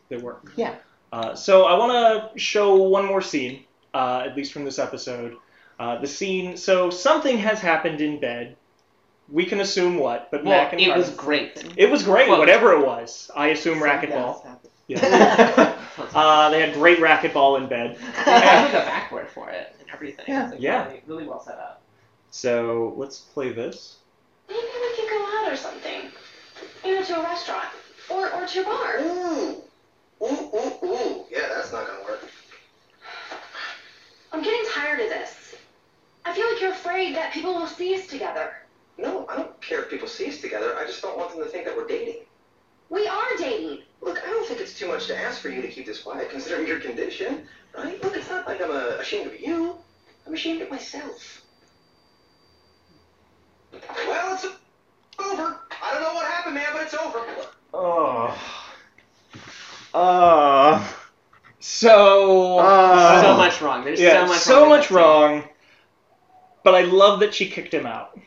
[0.08, 0.52] that work.
[0.56, 0.76] Yeah.
[1.12, 5.36] Uh, so I want to show one more scene, uh, at least from this episode.
[5.78, 6.56] Uh, the scene.
[6.56, 8.56] So something has happened in bed.
[9.30, 11.64] We can assume what, but well, Mac and it was great.
[11.76, 13.30] It was great, Well- whatever it was.
[13.36, 14.56] I assume Something racquetball.
[14.88, 15.76] Yeah.
[16.14, 17.96] uh, they had great racquetball in bed.
[17.96, 20.24] They had like a backboard for it and everything.
[20.28, 20.50] Yeah.
[20.50, 20.86] Like, Yeah.
[20.86, 21.82] Really, really well set up.
[22.30, 23.96] So let's play this.
[24.48, 26.02] Maybe we could go out or something.
[26.84, 27.68] You know, to a restaurant.
[28.08, 28.98] Or, or to a bar.
[29.00, 29.62] Ooh.
[30.22, 31.24] Ooh, ooh, ooh.
[31.30, 32.28] Yeah, that's not gonna work.
[34.32, 35.54] I'm getting tired of this.
[36.24, 38.52] I feel like you're afraid that people will see us together.
[39.00, 40.76] No, I don't care if people see us together.
[40.78, 42.22] I just don't want them to think that we're dating.
[42.90, 43.78] We are dating.
[44.02, 46.28] Look, I don't think it's too much to ask for you to keep this quiet,
[46.30, 47.46] considering your condition,
[47.76, 48.02] right?
[48.02, 49.76] Look, it's not like I'm uh, ashamed of you.
[50.26, 51.42] I'm ashamed of myself.
[53.72, 55.60] Well, it's over.
[55.82, 57.24] I don't know what happened, man, but it's over.
[57.72, 58.36] Oh.
[59.94, 60.84] Uh.
[61.60, 63.84] So Uh, so much wrong.
[63.84, 64.70] There's yeah, so much so wrong.
[64.70, 65.44] with much wrong.
[66.64, 68.18] But I love that she kicked him out.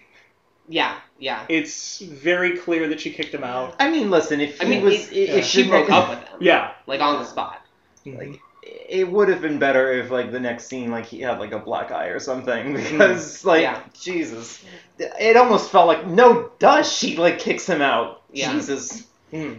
[0.66, 0.74] Scene.
[0.76, 1.46] Yeah, yeah.
[1.50, 3.76] It's very clear that she kicked him out.
[3.80, 6.38] I mean, listen, if I he mean, was, it- if she broke up with him.
[6.42, 6.72] Yeah.
[6.88, 7.66] Like on the spot.
[8.06, 11.52] Like, it would have been better if, like, the next scene, like, he had, like,
[11.52, 13.82] a black eye or something, because, like, Yeah.
[13.94, 14.64] Jesus.
[15.00, 18.22] It almost felt like, no, does she, like, kicks him out.
[18.32, 18.52] Yeah.
[18.54, 19.08] Jesus.
[19.32, 19.54] Hmm.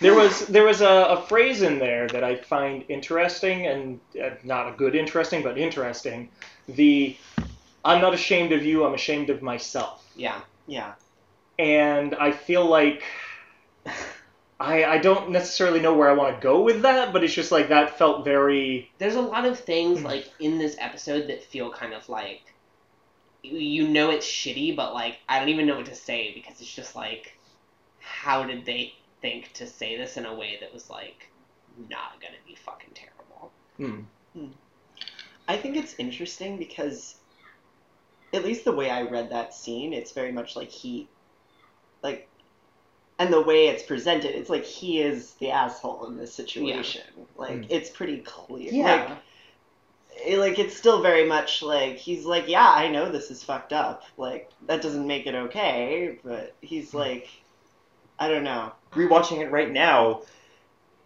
[0.00, 4.30] There was there was a, a phrase in there that I find interesting and uh,
[4.42, 6.28] not a good interesting, but interesting.
[6.66, 7.16] The
[7.84, 10.04] I'm not ashamed of you, I'm ashamed of myself.
[10.16, 10.40] Yeah.
[10.66, 10.94] Yeah.
[11.58, 13.02] And I feel like
[14.60, 17.50] I I don't necessarily know where I want to go with that, but it's just
[17.52, 20.06] like that felt very There's a lot of things Hmm.
[20.06, 22.54] like in this episode that feel kind of like
[23.42, 26.60] you- you know it's shitty, but like I don't even know what to say because
[26.60, 27.36] it's just like
[27.98, 31.28] how did they think to say this in a way that was like
[31.88, 33.50] not gonna be fucking terrible?
[33.76, 34.46] hmm.
[35.48, 37.16] I think it's interesting because,
[38.32, 41.08] at least the way I read that scene, it's very much like he,
[42.02, 42.28] like,
[43.18, 47.02] and the way it's presented, it's like he is the asshole in this situation.
[47.36, 47.66] Like, Mm.
[47.68, 48.72] it's pretty clear.
[48.72, 48.84] Yeah.
[48.84, 49.18] Like,
[50.26, 53.72] it- like it's still very much like he's like, yeah, I know this is fucked
[53.72, 54.04] up.
[54.16, 57.28] Like that doesn't make it okay, but he's like,
[58.18, 58.72] I don't know.
[58.92, 60.22] Rewatching it right now,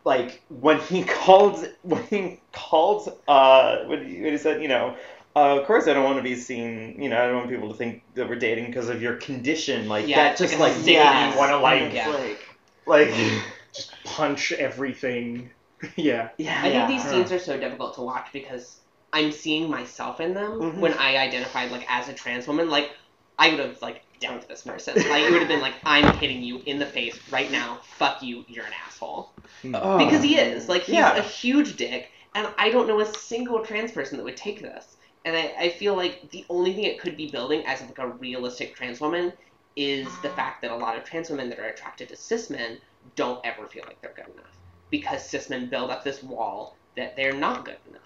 [0.04, 4.96] like, when he called, when he called, uh, when he, when he said, you know,
[5.36, 7.68] uh, of course I don't want to be seen, you know, I don't want people
[7.70, 10.86] to think that we're dating because of your condition, like, Yeah, that just, like like,
[10.86, 11.26] yeah.
[11.30, 11.38] sickness.
[11.38, 12.08] wanna, like- Yeah.
[12.08, 12.40] like
[12.86, 13.14] like,
[13.74, 15.50] just punch everything.
[15.96, 16.30] yeah.
[16.38, 16.60] yeah.
[16.62, 16.86] I yeah.
[16.86, 18.80] think these scenes are so difficult to watch because
[19.12, 20.78] I'm seeing myself in them Mhm.
[20.78, 22.70] when I identified like as a trans woman.
[22.70, 22.90] Like
[23.38, 24.94] I would have like dumped this person.
[24.94, 27.80] Like it would have been like I'm hitting you in the face right now.
[27.98, 28.44] Fuck you.
[28.48, 29.30] You're an asshole.
[29.74, 30.68] uh, Because he is.
[30.68, 31.16] Like he's Yeah.
[31.16, 34.96] a huge dick, and I don't know a single trans person that would take this.
[35.26, 38.06] And I, I feel like the only thing it could be building as like a
[38.06, 39.32] realistic trans woman
[39.74, 42.78] is the fact that a lot of trans women that are attracted to cis men
[43.16, 44.56] don't ever feel like they're good enough.
[44.88, 48.02] Because cis men build up this wall that they're not good enough.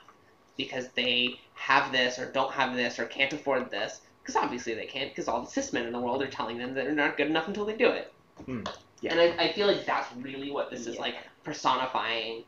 [0.57, 4.01] Because they have this or don't have this or can't afford this.
[4.23, 6.73] Because obviously they can't, because all the cis men in the world are telling them
[6.73, 8.13] that they're not good enough until they do it.
[8.47, 8.63] Hmm.
[9.03, 9.13] Yeah.
[9.13, 12.45] And I, I feel like that's really what this is like personifying,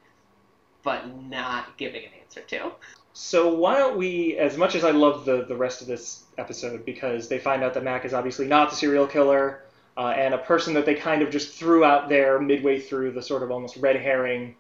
[0.83, 2.73] but not giving an answer to.
[3.15, 6.85] So why don't we, as much as I love the the rest of this episode,
[6.85, 9.61] because they find out that Mac is obviously not the serial killer,
[9.97, 13.23] uh, and a person that they kind of just threw out there midway through the
[13.23, 14.55] sort of almost red herring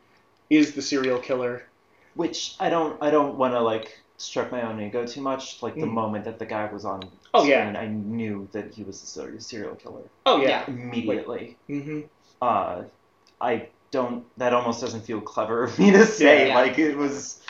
[0.51, 1.63] is the serial killer.
[2.15, 5.63] which I don't, I don't want to, like, stroke my own ego too much.
[5.63, 5.93] Like, the Mm.
[5.95, 7.01] moment that the guy was on
[7.33, 7.63] Oh, yeah.
[7.63, 10.49] screen, I knew that he was a ser- serial killer Oh yeah.
[10.49, 10.65] Yeah.
[10.69, 11.57] immediately.
[11.69, 12.01] hmm
[12.43, 12.83] uh,
[13.41, 14.27] I don't.
[14.37, 16.49] That almost doesn't feel clever of me to say.
[16.49, 16.57] Yeah.
[16.57, 17.42] Like it was.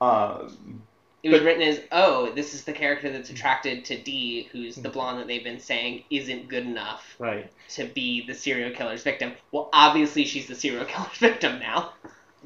[0.00, 0.82] Um,
[1.22, 4.76] It was But- written as, oh, this is the character that's attracted to Dee, who's
[4.76, 7.50] the blonde that they've been saying isn't good enough Right.
[7.70, 9.32] to be the serial killer's victim.
[9.50, 11.94] Well, obviously she's the serial killer's victim now.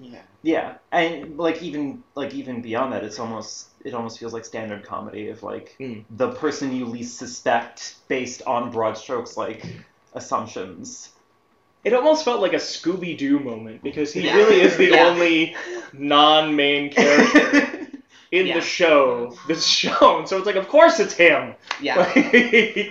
[0.00, 0.22] Yeah.
[0.42, 4.82] yeah, and like even like even beyond that, it's almost it almost feels like standard
[4.82, 6.04] comedy of like Mm.
[6.08, 9.66] the person you least suspect based on broad strokes like
[10.14, 11.10] assumptions.
[11.84, 14.36] It almost felt like a Scooby Doo moment because he Yeah.
[14.36, 15.06] really is the Yeah.
[15.06, 15.56] only
[15.92, 17.86] non-main character
[18.32, 18.54] in Yeah.
[18.56, 20.26] the show that's shown.
[20.26, 21.54] So it's like, of course it's him.
[21.80, 21.96] Yeah.
[22.14, 22.32] Like-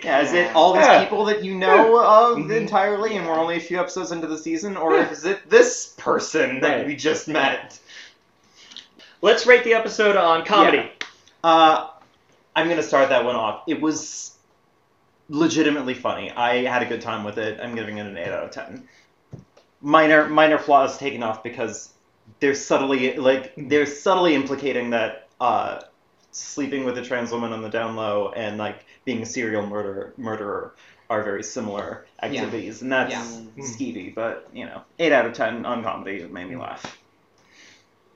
[0.04, 1.04] Yeah, is it all these Yeah.
[1.04, 2.56] people that you know of Mhm.
[2.56, 6.60] entirely, and we're only a few episodes into the season, or is it this person
[6.62, 6.88] that Right.
[6.88, 7.78] we just met?
[9.22, 10.90] Let's rate the episode on comedy.
[11.44, 11.88] Uh,
[12.56, 13.64] I'm gonna start that one off.
[13.68, 14.32] It was
[15.30, 16.32] legitimately funny.
[16.32, 17.60] I had a good time with it.
[17.62, 18.88] I'm giving it an eight out of ten.
[19.82, 21.94] Minor minor flaws taken off because
[22.40, 25.82] they're subtly like they're subtly implicating that uh,
[26.32, 30.14] sleeping with a trans woman on the down low and like being a serial murderer
[30.18, 30.76] murderer
[31.10, 33.64] are very similar activities, and that's Yeah.
[33.64, 34.14] skeevy.
[34.14, 36.18] But you know, eight out of ten on comedy.
[36.18, 36.98] It made me laugh.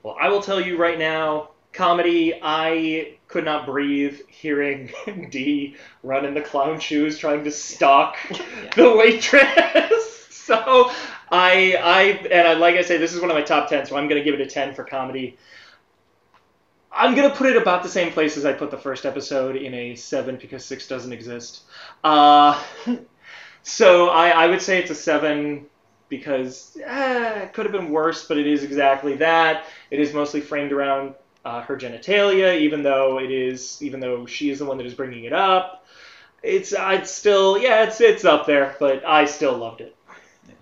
[0.02, 4.92] Well, I will tell you right now, comedy, I could not breathe hearing
[5.30, 8.16] Dee run in the clown shoes trying to stalk
[8.76, 10.26] the waitress.
[10.30, 10.90] so
[11.30, 13.96] I, I, and I, like I say, this is one of my top ten, so
[13.96, 15.36] I'm going to give it a ten for comedy.
[16.92, 19.56] I'm going to put it about the same place as I put the first episode
[19.56, 21.62] in a seven because six doesn't exist.
[22.04, 22.62] Uh,
[23.64, 25.66] so I, I would say it's a seven
[26.08, 29.64] because eh, it could have been worse, but it is exactly that.
[29.90, 31.14] It is mostly framed around
[31.44, 34.94] uh, her genitalia, even though it is, even though she is the one that is
[34.94, 35.86] bringing it up.
[36.42, 39.96] It's, uh, it's still, yeah, it's it's up there, but I still loved it.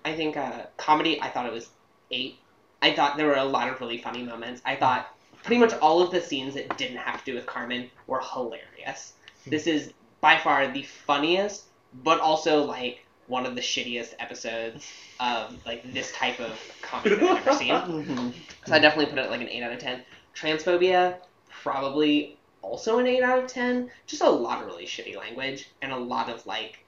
[0.05, 1.69] I think uh, comedy, I thought it was
[2.11, 2.37] 8
[2.83, 4.61] I thought there were a lot of really funny moments.
[4.65, 7.89] I thought pretty much all of the scenes that didn't have to do with Carmen
[8.07, 9.13] were hilarious.
[9.47, 11.63] This is by far the funniest,
[12.03, 14.85] but also like one of the shittiest episodes
[15.21, 18.33] of like this type of comedy that I've ever seen.
[18.65, 20.01] So I definitely put it like an 8 out of 10.
[20.35, 21.17] Transphobia,
[21.49, 23.89] probably also an 8 out of 10.
[24.07, 26.79] Just a lot of really shitty language and a lot of like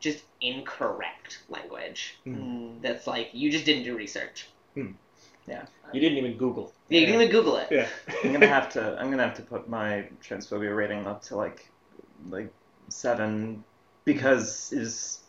[0.00, 2.16] just incorrect language.
[2.26, 2.80] Mm.
[2.82, 4.48] That's like, you just didn't do research.
[5.46, 5.66] Yeah.
[5.92, 6.72] You didn't even Google.
[6.88, 7.68] Yeah, you can even Google it.
[7.70, 7.86] Yeah.
[8.24, 8.96] I'm gonna have to.
[8.98, 11.68] I'm gonna have to put my transphobia rating up to like,
[12.30, 12.52] like
[12.88, 13.62] seven,
[14.04, 15.20] because is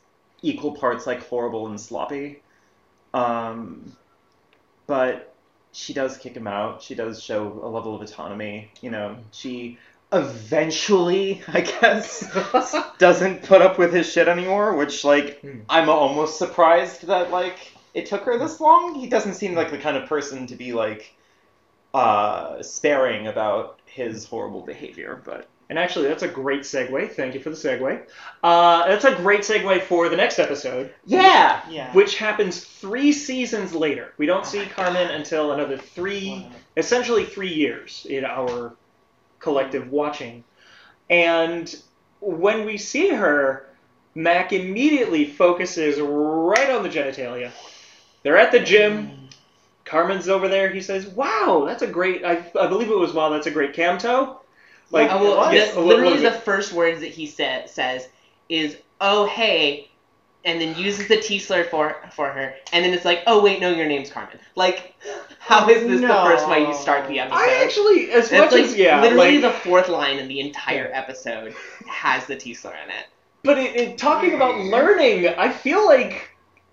[0.42, 2.42] equal parts like horrible and sloppy.
[3.14, 3.96] Um,
[4.88, 5.35] but
[5.76, 6.82] she does kick him out.
[6.82, 8.72] She does show a level of autonomy.
[8.82, 9.78] You know, she
[10.14, 12.26] eventually, I guess,
[12.98, 14.76] doesn't put up with his shit anymore.
[14.76, 15.60] Which like, Hmm.
[15.70, 18.96] I'm almost surprised that like it took her this long.
[18.96, 21.14] He doesn't seem like the kind of person to be like
[21.94, 27.12] uh, sparing about his horrible behavior, but And actually, that's a great segue.
[27.14, 28.04] Thank you for the segue.
[28.44, 31.92] Uh, that's a great segue for the next episode, yeah, Yeah.
[31.94, 34.14] which happens three seasons later.
[34.18, 35.16] We don't Oh see Carmen God.
[35.16, 36.52] until another three, Wow.
[36.78, 38.74] essentially three years in our
[39.40, 40.44] collective watching.
[41.10, 41.76] And
[42.20, 43.66] when we see her,
[44.14, 47.52] Mac immediately focuses right on the genitalia.
[48.24, 49.12] They're at the gym.
[49.84, 50.70] Carmen's over there.
[50.70, 52.24] He says, "Wow, that's a great.
[52.26, 53.30] I, I believe it was wow.
[53.30, 54.40] That's a great cam toe."
[54.92, 58.08] Like, Oh, well, the- literally the first words that he sa- says
[58.50, 59.90] is, oh, hey,
[60.44, 63.60] and then uses the T slur for, for her, and then it's like, oh, wait,
[63.60, 64.40] no, your name's Carmen.
[64.56, 64.94] Like,
[65.40, 67.38] how is this the first way you start the episode?
[67.38, 70.90] I actually, as much like as yeah, literally like, the fourth line in the entire
[70.94, 71.56] episode
[71.88, 73.08] has the T slur in it.
[73.44, 74.70] but it, it, talking about hmm.
[74.70, 76.30] learning, I feel like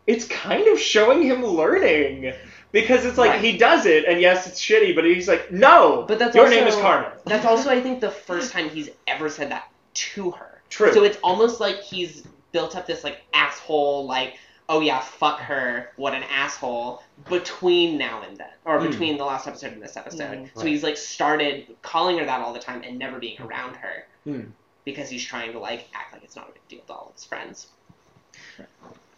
[0.07, 2.35] it's kind of showing him learning
[2.73, 3.41] because it's like Right.
[3.41, 6.57] he does it, and yes, it's shitty, but he's like, no, But that's your also,
[6.57, 7.13] name is Carmen.
[7.27, 10.63] That's also, I think, the first time he's ever said that to her.
[10.71, 10.93] True.
[10.93, 14.35] So it's almost like he's built up this like asshole, like,
[14.69, 18.91] oh yeah, fuck her, what an asshole, between now and then, or Mm.
[18.91, 20.39] between the last episode and this episode.
[20.39, 20.51] Mm.
[20.55, 24.07] So he's like started calling her that all the time and never being around her
[24.27, 24.51] Mm.
[24.85, 27.15] because he's trying to like act like it's not a big deal to all of
[27.15, 27.67] his friends.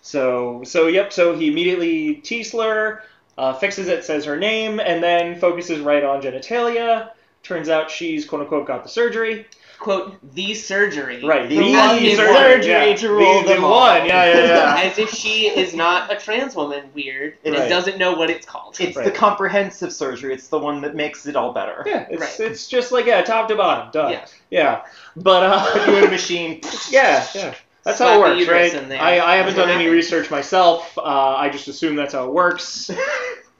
[0.00, 1.12] So, so yep.
[1.12, 3.02] So he immediately T-slur,
[3.38, 7.10] uh, fixes it, says her name, and then focuses right on genitalia.
[7.42, 9.46] Turns out she's quote unquote got the surgery.
[9.80, 11.22] Quote the surgery.
[11.22, 12.94] Right, The the one surgery, surgery yeah.
[12.96, 13.80] to rule the, them the all.
[13.98, 14.06] one.
[14.06, 14.76] Yeah, yeah, yeah.
[14.90, 17.68] As if she is not a trans woman, weird, and Right.
[17.68, 18.76] doesn't know what it's called.
[18.80, 19.04] it's Right.
[19.04, 20.32] the comprehensive surgery.
[20.32, 21.82] It's the one that makes it all better.
[21.86, 22.40] yeah, it's, Right.
[22.50, 24.12] it's just like yeah, top to bottom, done.
[24.12, 24.26] Yeah.
[24.50, 24.82] Yeah,
[25.16, 26.60] but Put you in a uh, machine.
[26.90, 27.54] yeah, yeah.
[27.84, 28.74] That's how it works, right?
[28.74, 29.00] in there.
[29.00, 30.96] I, I haven't done any research myself.
[30.96, 31.02] Uh,
[31.36, 32.90] I just assume that's how it works.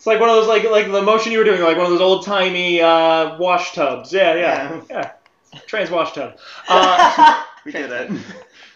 [0.05, 1.93] It's like one of those like like the motion you were doing, like one of
[1.93, 4.13] those old timey uh, wash tubs.
[4.13, 5.13] Yeah, yeah, yeah.
[5.67, 6.37] Trans wash tub.
[6.69, 8.11] Uh, we did it.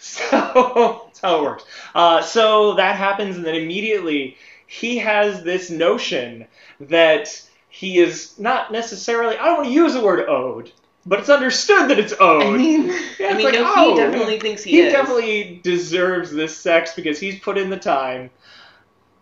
[0.01, 1.65] so that's how it works.
[1.95, 6.47] Uh, so that happens, and then immediately he has this notion
[6.81, 9.37] that he is not necessarily.
[9.37, 10.73] I don't want to use the word owed,
[11.09, 12.43] but it's understood that it's owed.
[12.43, 12.89] I mean,
[13.19, 14.93] Yeah, I mean, like, no, oh, he definitely thinks he, he is.
[14.93, 18.31] definitely deserves this sex because he's put in the time.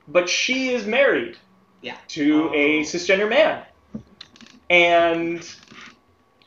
[0.08, 1.36] But she is married
[1.82, 1.96] Yeah.
[2.08, 2.82] to a Oh.
[2.82, 3.62] cisgender man.
[4.68, 5.48] And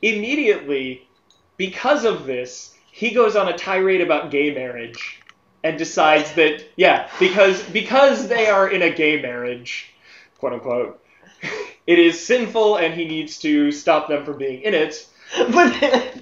[0.02, 1.08] immediately,
[1.56, 5.22] because of this, he goes on a tirade about gay marriage
[5.62, 9.90] and decides that yeah, because because they are in a gay marriage,
[10.38, 11.02] quote unquote,
[11.86, 15.06] it is sinful and he needs to stop them from being in it.
[15.52, 16.20] but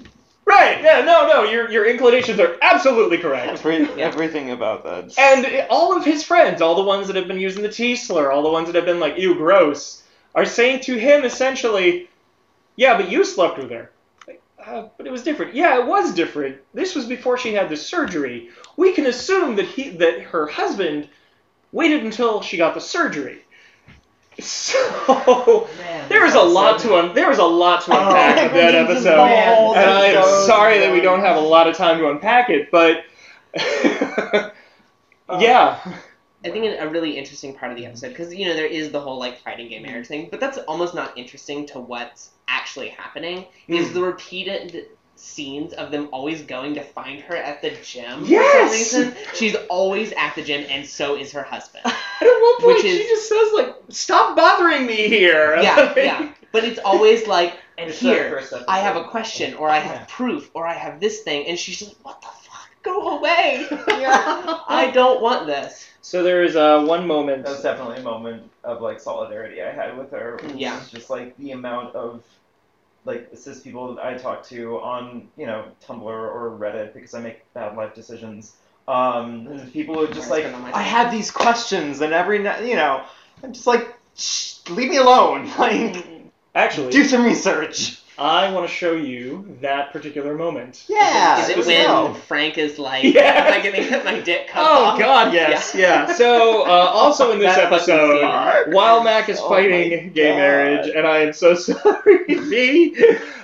[0.49, 3.49] Right, yeah, no, no, your your inclinations are absolutely correct.
[3.49, 5.13] Every, everything about that.
[5.19, 8.31] And all of his friends, all the ones that have been using the T slur,
[8.31, 10.01] all the ones that have been like, ew, gross,
[10.33, 12.09] are saying to him essentially,
[12.77, 13.91] yeah, but you slept with her.
[14.27, 15.53] Like, uh, but it was different.
[15.53, 16.57] Yeah, it was different.
[16.73, 18.49] This was before she had the surgery.
[18.75, 21.09] We can assume that he that her husband
[21.71, 23.43] waited until she got the surgery.
[24.45, 25.67] So
[26.09, 28.75] there is a lot to un- there is a lot to unpack Oh, in that
[28.75, 32.09] episode, and I am so sorry that we don't have a lot of time to
[32.09, 33.03] unpack it, but
[35.39, 35.79] yeah,
[36.43, 38.99] I think a really interesting part of the episode because you know there is the
[38.99, 43.45] whole like fighting gay marriage thing, but that's almost not interesting to what's actually happening.
[43.67, 43.93] Is Mm.
[43.93, 44.87] the repeated
[45.19, 48.91] scenes of them always going to find her at the gym Yes!
[48.91, 49.15] for some reason.
[49.35, 51.85] She's always at the gym, and so is her husband.
[52.21, 56.33] At one point, Which she is- just says like, "Stop bothering me here." yeah, yeah.
[56.51, 58.43] But it's always like, and It's here.
[58.67, 60.05] I have a question, or I have Yeah.
[60.09, 62.69] proof, or I have this thing, and she's like, what the fuck?
[62.81, 63.67] Go away.
[63.87, 64.59] Yeah.
[64.67, 65.87] I don't want this.
[66.01, 67.43] So there is uh, one moment.
[67.43, 70.37] That was definitely a moment of like solidarity I had with her.
[70.43, 70.79] It Yeah.
[70.79, 72.23] was just like the amount of
[73.05, 77.21] like cis people that I talk to on you know Tumblr or Reddit because I
[77.21, 78.55] make bad life decisions.
[78.87, 82.11] Um, and people are just like, spend all my I time." have these questions, and
[82.11, 83.03] every night, you know,
[83.43, 85.49] I'm just like, Shh, leave me alone.
[85.59, 86.05] Like,
[86.55, 88.01] Actually, do some research.
[88.19, 90.83] I want to show you that particular moment.
[90.87, 91.41] Yeah.
[91.41, 92.13] Is it when go.
[92.13, 93.45] Frank is like, Yeah.
[93.45, 94.99] am I gonna get my dick cut Oh off?
[94.99, 96.11] God, yes, yeah.
[96.13, 100.37] So uh, also in this That episode, while Mac is Oh fighting gay God.
[100.37, 102.95] marriage, and I am so sorry, B.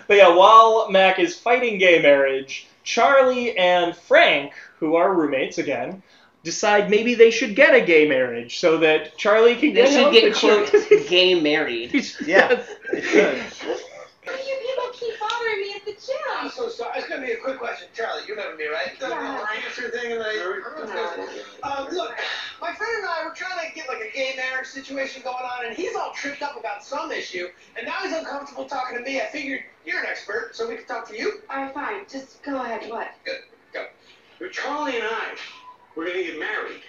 [0.07, 6.03] But yeah, while Mac is fighting gay marriage, Charlie and Frank, who are roommates again,
[6.43, 10.13] decide maybe they should get a gay marriage so that Charlie can They get should
[10.13, 12.05] get quote gay married.
[12.25, 12.61] Yeah.
[14.25, 14.35] It should.
[14.35, 16.15] Why do you people keep bothering me at the gym?
[16.39, 16.93] I'm so sorry.
[16.97, 18.23] It's gonna be a quick question, Charlie.
[18.27, 18.97] You remember me, right?
[18.99, 19.31] The Yeah.
[19.31, 20.35] little answer thing, and I.
[21.63, 22.15] Um, look,
[22.61, 25.65] my friend and I were trying to get like a gay marriage situation going on,
[25.65, 29.21] and he's all tripped up about some issue, and now he's uncomfortable talking to me.
[29.21, 31.41] I figured you're an expert, so we can talk to you.
[31.49, 32.05] Alright, fine.
[32.09, 32.89] Just go ahead.
[32.89, 33.11] What?
[33.23, 33.41] Good.
[33.73, 33.87] Go.
[34.39, 35.35] If Charlie and I
[35.95, 36.81] were gonna get married,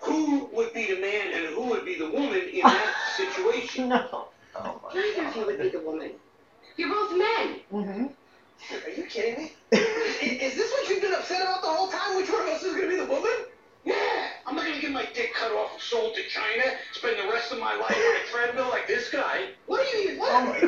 [0.00, 3.88] who would be the man and who would be the woman in that situation?
[3.88, 4.28] No.
[4.56, 6.12] Oh my Neither of you would be the woman.
[6.76, 7.60] You're both men.
[7.72, 8.06] Mm-hmm.
[8.70, 9.52] Are you kidding me?
[9.72, 9.82] is,
[10.22, 12.16] is this what you've been upset about the whole time?
[12.16, 13.30] Which one of us is gonna be the woman?
[13.84, 17.32] Yeah, I'm not gonna get my dick cut off, and sold to China, spend the
[17.32, 19.48] rest of my life on a treadmill like this guy.
[19.66, 20.18] What do you even?
[20.18, 20.62] What?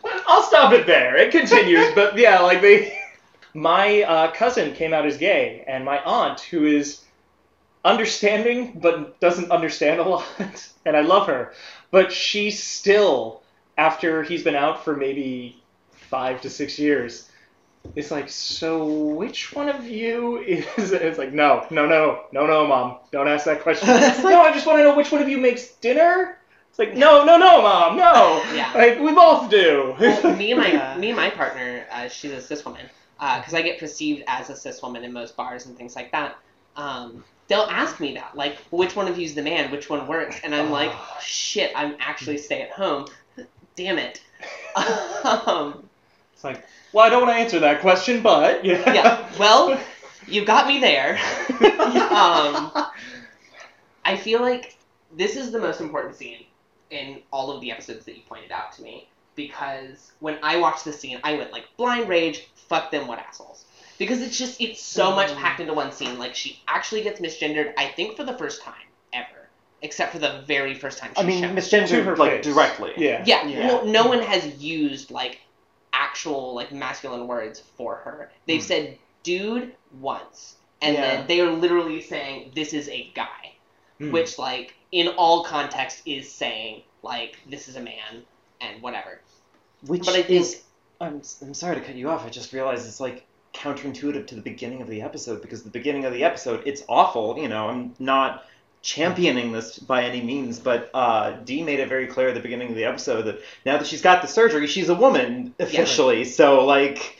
[0.00, 0.22] what?
[0.28, 1.16] I'll stop it there.
[1.16, 2.98] It continues, but yeah, like they.
[3.54, 7.02] My uh, cousin came out as gay, and my aunt, who is
[7.84, 10.24] understanding but doesn't understand a lot,
[10.86, 11.52] and I love her,
[11.92, 13.42] but she still,
[13.78, 15.62] after he's been out for maybe
[15.92, 17.28] five to six years,
[17.94, 20.66] is like, so which one of you is?
[20.92, 23.88] It's like, no, no, no, no, no, mom, don't ask that question.
[24.24, 26.38] No, I just want to know which one of you makes dinner.
[26.70, 28.42] It's like, no, no, no, mom, no.
[28.54, 28.72] Yeah.
[28.74, 29.94] Like we both do.
[30.00, 30.96] Well, me and my Yeah.
[30.96, 32.88] me and my partner, uh, she's a cis woman,
[33.18, 36.36] because I get perceived as a cis woman in most bars and things like that.
[36.76, 37.22] Um,
[37.52, 40.54] they'll ask me that, like, which one of you's the man, which one works, and
[40.54, 41.18] I'm like, Oh.
[41.20, 43.06] shit, I'm actually stay at home.
[43.76, 44.22] Damn it.
[45.24, 45.86] um,
[46.32, 48.90] It's like, well, I don't want to answer that question, but yeah.
[48.94, 49.28] yeah.
[49.38, 49.78] Well,
[50.26, 51.16] you got me there.
[51.60, 52.72] um,
[54.06, 54.78] I feel like
[55.14, 56.44] this is the most important scene
[56.90, 60.86] in all of the episodes that you pointed out to me because when I watched
[60.86, 62.46] this scene, I went like blind rage.
[62.54, 63.66] Fuck them, what assholes?
[64.02, 66.18] Because it's just it's so much packed into one scene.
[66.18, 67.72] Like she actually gets misgendered.
[67.78, 68.74] I think for the first time
[69.12, 69.48] ever,
[69.80, 71.12] except for the very first time.
[71.16, 71.54] I she's mean, shown.
[71.56, 72.44] Misgendered her like face.
[72.52, 72.92] directly.
[72.96, 73.22] yeah.
[73.24, 73.66] Yeah, Yeah.
[73.68, 75.38] well, no one has used like
[75.92, 78.28] actual like masculine words for her.
[78.48, 78.66] They've Hmm.
[78.66, 81.00] said dude once, and Yeah.
[81.18, 83.52] then they are literally saying this is a guy,
[83.98, 84.10] Hmm.
[84.10, 88.24] which like in all context is saying like this is a man
[88.60, 89.20] and whatever.
[89.86, 90.62] Which But I think- is,
[91.00, 92.26] I'm, I'm sorry to cut you off.
[92.26, 96.04] I just realized it's like counterintuitive to the beginning of the episode because the beginning
[96.04, 97.38] of the episode it's awful.
[97.38, 98.44] You know, I'm not
[98.82, 102.70] championing this by any means, but uh, Dee made it very clear at the beginning
[102.70, 106.24] of the episode that now that she's got the surgery, she's a woman officially.
[106.24, 107.18] So like,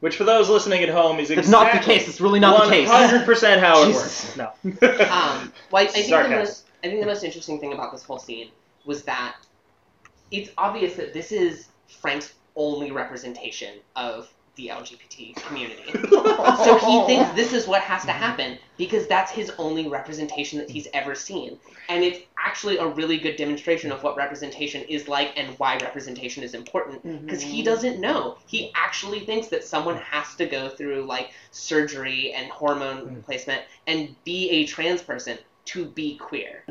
[0.00, 2.08] Which for those listening at home is it's not the case.
[2.08, 2.88] It's really not the case.
[2.88, 4.36] 100% how it Jesus.
[4.36, 4.36] works.
[4.36, 4.52] No.
[5.10, 8.02] Um, well, I, I think the most I think the most interesting thing about this
[8.02, 8.50] whole scene
[8.84, 9.36] was that
[10.30, 15.92] it's obvious that this is Frank's only representation of the LGBT community.
[16.64, 20.70] So he thinks this is what has to happen because that's his only representation that
[20.70, 21.58] he's ever seen.
[21.88, 26.42] And it's actually a really good demonstration of what representation is like and why representation
[26.42, 28.36] is important because he doesn't know.
[28.46, 33.16] He actually thinks that someone has to go through like surgery and hormone Mm.
[33.16, 36.64] replacement and be a trans person to be queer.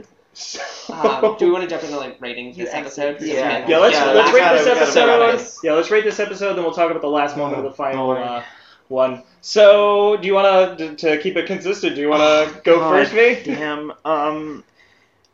[0.89, 3.21] Um, do we want to jump into like rating this episode?
[3.21, 3.67] yeah.
[3.67, 5.05] Yeah, let's Yeah, let's rate gotta- this episode.
[5.35, 5.47] wrap.
[5.63, 8.11] Yeah, let's rate this episode, then we'll talk about the last moment of the final
[8.11, 8.43] uh,
[8.87, 9.23] one.
[9.41, 11.95] So, do you want to to keep it consistent?
[11.95, 12.21] Do you want
[12.53, 13.41] to go God first, me?
[13.43, 13.93] Damn.
[14.03, 14.63] Um,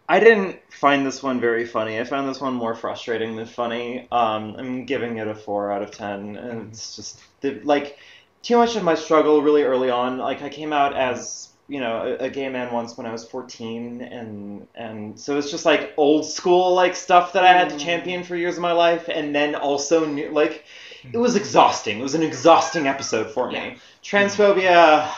[0.07, 1.99] I didn't find this one very funny.
[1.99, 4.07] I found this one more frustrating than funny.
[4.11, 7.97] Um, I'm giving it a four out of ten, and it's just the, like
[8.43, 10.17] too much of my struggle really early on.
[10.19, 13.27] Like I came out as you know a, a gay man once when I was
[13.27, 17.77] 14, and and so it's just like old school like stuff that I had to
[17.77, 20.65] champion for years of my life, and then also new like.
[21.13, 21.99] It was exhausting.
[21.99, 23.53] It was an exhausting episode for me.
[23.57, 23.75] Yeah.
[24.03, 25.13] Transphobia,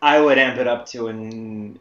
[0.00, 1.80] I would amp it up to an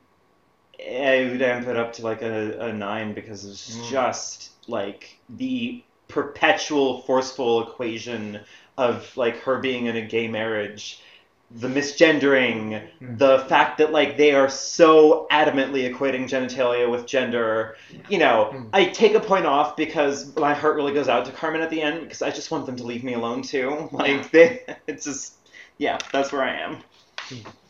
[0.79, 3.89] I would amp it up to like a, a nine because it's Mm.
[3.89, 8.39] just like the perpetual forceful equation
[8.77, 11.01] of like her being in a gay marriage
[11.49, 13.17] the misgendering, Mm.
[13.17, 17.75] the fact that like they are so adamantly equating genitalia with gender.
[18.09, 18.69] You know, Mm.
[18.73, 21.81] I take a point off because my heart really goes out to Carmen at the
[21.81, 23.89] end because I just want them to leave me alone too.
[23.93, 25.35] Like they, it's just
[25.77, 26.77] yeah, that's where I am.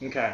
[0.02, 0.34] Okay.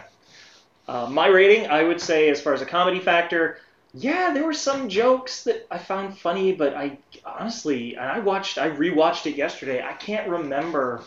[0.87, 3.59] Uh, my rating, I would say, as far as a comedy factor,
[3.93, 8.57] yeah, there were some jokes that I found funny, but I honestly, and I watched,
[8.57, 9.81] I rewatched it yesterday.
[9.83, 11.03] I can't remember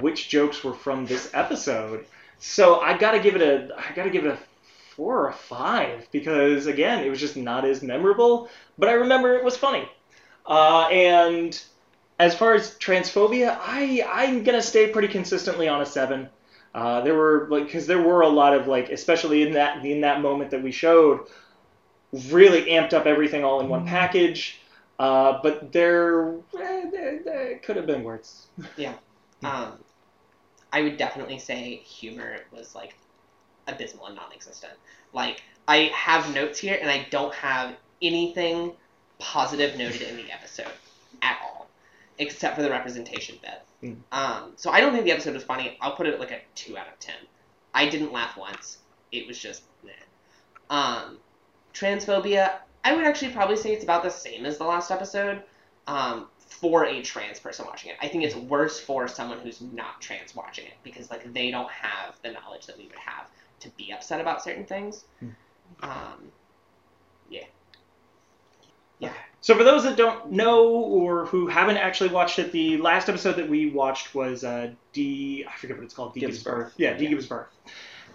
[0.00, 2.06] which jokes were from this episode,
[2.38, 4.38] so I gotta give it a, I gotta give it a
[4.94, 9.34] four or a five because again, it was just not as memorable, but I remember
[9.34, 9.88] it was funny.
[10.46, 11.60] Uh, and
[12.18, 16.28] as far as transphobia, I I'm gonna stay pretty consistently on a seven.
[16.74, 20.00] Uh, there were like because there were a lot of like especially in that in
[20.02, 21.26] that moment that we showed
[22.30, 24.60] really amped up everything all in one package.
[24.98, 28.46] Uh, but there, eh, there, there could have been worse.
[29.44, 29.72] Um,
[30.72, 32.96] I would definitely say humor was like
[33.66, 34.72] abysmal and non-existent.
[35.12, 38.72] Like I have notes here, and I don't have anything
[39.18, 40.72] positive noted in the episode
[41.22, 41.68] at all,
[42.18, 43.62] except for the representation bit.
[43.82, 43.96] Mm.
[44.12, 45.78] Um, so I don't think the episode was funny.
[45.80, 47.14] I'll put it at like a two out of ten.
[47.72, 48.78] I didn't laugh once.
[49.12, 49.92] It was just, meh.
[50.70, 51.18] Um,
[51.72, 52.56] transphobia.
[52.84, 55.42] I would actually probably say it's about the same as the last episode.
[55.86, 56.28] Um,
[56.64, 57.96] for a trans person watching it.
[58.00, 61.70] I think it's worse for someone who's not trans watching it because like they don't
[61.70, 63.26] have the knowledge that we would have
[63.60, 65.04] to be upset about certain things.
[65.20, 65.28] Yeah,
[65.82, 66.30] Um,
[69.42, 73.36] So for those that don't know or who haven't actually watched it, the last episode
[73.36, 75.44] that we watched was uh, Dee.
[75.46, 76.14] I forget what it's called.
[76.14, 76.42] Dee Gives.
[76.42, 76.72] Birth.
[76.78, 77.10] Yeah, Dee Yeah.
[77.10, 77.48] gives birth.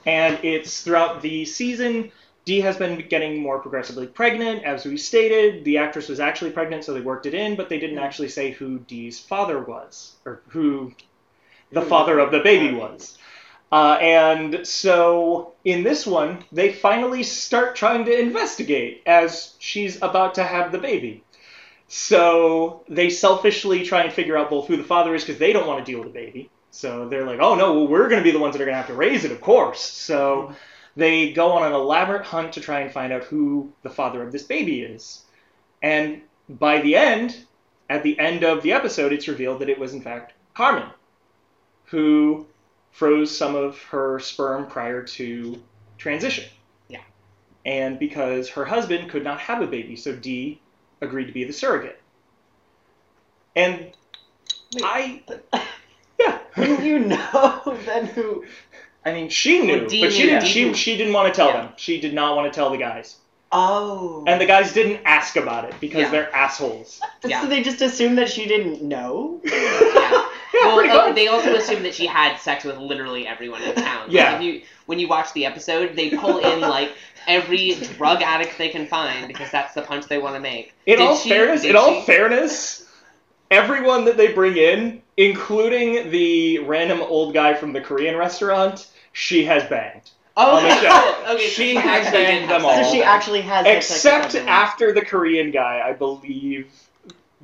[0.07, 2.11] And it's throughout the season.
[2.49, 5.63] Dee has been getting more progressively pregnant, as we stated.
[5.63, 8.49] The actress was actually pregnant, so they worked it in, but they didn't actually say
[8.49, 10.91] who Dee's father was, or who
[11.71, 13.19] the father of the baby was.
[13.71, 20.33] Uh, and so in this one, they finally start trying to investigate as she's about
[20.33, 21.23] to have the baby.
[21.87, 25.67] So they selfishly try and figure out both who the father is because they don't
[25.67, 26.49] want to deal with the baby.
[26.71, 28.73] So they're like, oh no, well, we're going to be the ones that are going
[28.73, 29.81] to have to raise it, of course.
[29.81, 30.55] So
[30.99, 34.31] they go on an elaborate hunt to try and find out who the father of
[34.31, 35.23] this baby is.
[35.81, 37.45] And by the end,
[37.89, 40.89] at the end of the episode, it's revealed that it was in fact Carmen,
[41.85, 42.45] who
[42.91, 45.61] froze some of her sperm prior to
[45.97, 46.49] transition.
[46.87, 47.01] Yeah.
[47.65, 50.59] And because her husband could not have a baby, so Dee
[51.01, 52.01] agreed to be the surrogate.
[53.55, 53.91] And
[54.73, 55.45] Wait, I, but-
[56.19, 58.45] yeah, Wouldn't you know then who?
[59.05, 60.11] I mean, she knew, Well, but she knew.
[60.29, 60.45] didn't.
[60.45, 61.61] She she didn't want to tell Yeah.
[61.61, 61.69] them.
[61.77, 63.15] She did not want to tell the guys,
[63.51, 64.23] Oh.
[64.27, 66.09] and the guys didn't ask about it because Yeah.
[66.11, 66.99] they're assholes.
[67.23, 67.41] Yeah.
[67.41, 69.39] So they just assumed that she didn't know.
[69.45, 70.25] yeah.
[70.51, 71.15] Yeah, well, pretty uh, much.
[71.15, 74.05] they also assume that she had sex with literally everyone in town.
[74.07, 74.35] Like, Yeah.
[74.35, 76.91] if you when you watch the episode, they pull in like
[77.27, 80.73] every drug addict they can find because that's the punch they want to make.
[80.87, 82.83] In Did all she- fairness, did in all she- fairness,
[83.51, 89.43] everyone that they bring in, including the random old guy from the Korean restaurant, she
[89.45, 90.11] has banged.
[90.37, 90.89] Oh, on the okay, show.
[90.89, 91.15] cool.
[91.35, 92.83] Okay, so She she has actually banged them sex all.
[92.83, 93.65] So she actually has.
[93.65, 94.47] had sex with Except everyone.
[94.47, 96.71] after the Korean guy, I believe.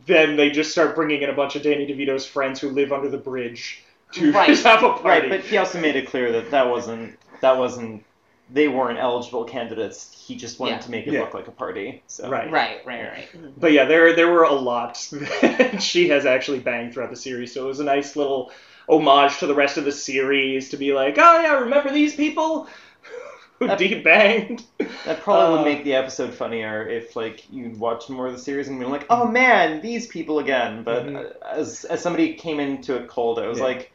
[0.05, 3.09] Then they just start bringing in a bunch of Danny DeVito's friends who live under
[3.09, 4.47] the bridge to Right.
[4.47, 5.03] just have a party.
[5.03, 8.03] right, but he also made it clear that that wasn't that wasn't
[8.52, 10.14] they weren't eligible candidates.
[10.28, 10.80] He just wanted Yeah.
[10.80, 11.22] to make it Yeah.
[11.22, 12.04] look like a party.
[12.08, 12.50] So Right.
[12.52, 13.28] Right, right, right.
[13.60, 14.96] But yeah, there there were a lot
[15.41, 18.52] that she has actually banged throughout the series, so it was a nice little
[18.88, 22.68] homage to the rest of the series to be like, oh yeah, remember these people
[23.60, 24.64] who That- deep banged?
[25.06, 28.39] That probably Uh, would make the episode funnier if like you'd watch more of the
[28.39, 30.84] series and be like, oh man, these people again.
[30.84, 31.26] But Mhm.
[31.26, 33.64] uh, as as somebody came into it cold, I was Yeah.
[33.66, 33.91] like,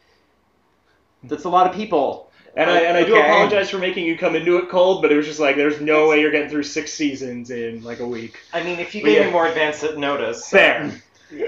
[1.23, 2.30] that's a lot of people.
[2.55, 3.21] And I and I do Okay.
[3.29, 6.09] apologize for making you come into it cold, but it was just like there's no
[6.09, 8.39] way you're getting through six seasons in like a week.
[8.53, 9.25] I mean, if you But gave yeah.
[9.27, 10.91] me more advance notice, Fair.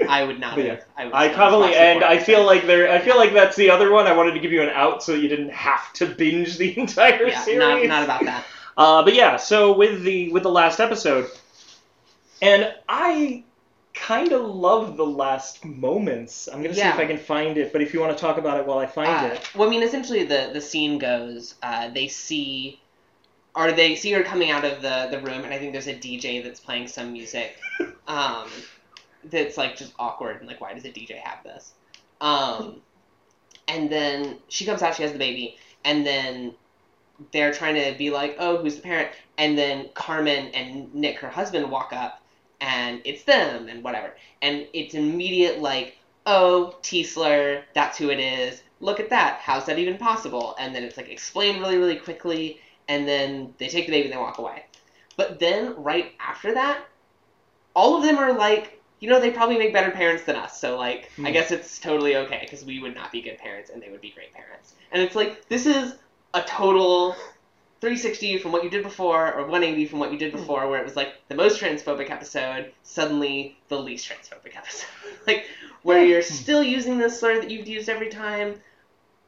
[0.08, 0.56] I would not.
[0.56, 0.80] But yeah.
[0.95, 2.04] I, would I not probably and.
[2.06, 4.08] I feel like there I feel like that's the other one.
[4.08, 6.78] I wanted to give you an out so that you didn't have to binge the
[6.80, 7.60] entire yeah, series.
[7.60, 8.45] not, not about that.
[8.78, 11.30] Uh, but yeah, so with the with the last episode,
[12.41, 13.43] and I
[13.94, 16.48] kind of love the last moments.
[16.52, 16.94] I'm gonna see Yeah.
[16.94, 17.72] if I can find it.
[17.72, 19.72] But if you want to talk about it while I find Uh, it, well, I
[19.72, 21.56] mean, essentially, the the scene goes.
[21.62, 22.80] Uh, they see,
[23.56, 25.94] or they see her coming out of the the room, and I think there's a
[25.96, 27.58] DJ that's playing some music.
[28.06, 28.50] Um,
[29.24, 31.72] that's like just awkward and like, why does a DJ have this?
[32.20, 32.82] Um,
[33.70, 36.54] and then she comes out, she has the baby, and then
[37.32, 39.10] they're trying to be like, oh, who's the parent?
[39.38, 42.20] And then Carmen and Nick, her husband, walk up,
[42.64, 44.16] and it's them, and whatever.
[44.41, 48.64] And it's immediate like, oh, Tiesler, that's who it is.
[48.82, 49.39] look at that.
[49.41, 50.55] How's that even possible?
[50.59, 54.14] And then it's like explained really, really quickly, and then they take the baby and
[54.14, 54.66] they walk away.
[55.18, 56.86] But then right after that,
[57.76, 60.59] all of them are like, you know, they probably make better parents than us.
[60.59, 61.34] So like, I Hmm.
[61.34, 64.11] guess it's totally okay because we would not be good parents and they would be
[64.11, 64.76] great parents.
[64.91, 65.95] And it's like this is
[66.34, 67.16] a total
[67.84, 70.39] 360 from what you did before or 180 from what you did hmm.
[70.39, 74.88] before where it was like the most transphobic episode suddenly the least transphobic episode.
[75.27, 75.47] Like
[75.81, 76.34] where you're hmm.
[76.34, 78.61] still using the slur that you've used every time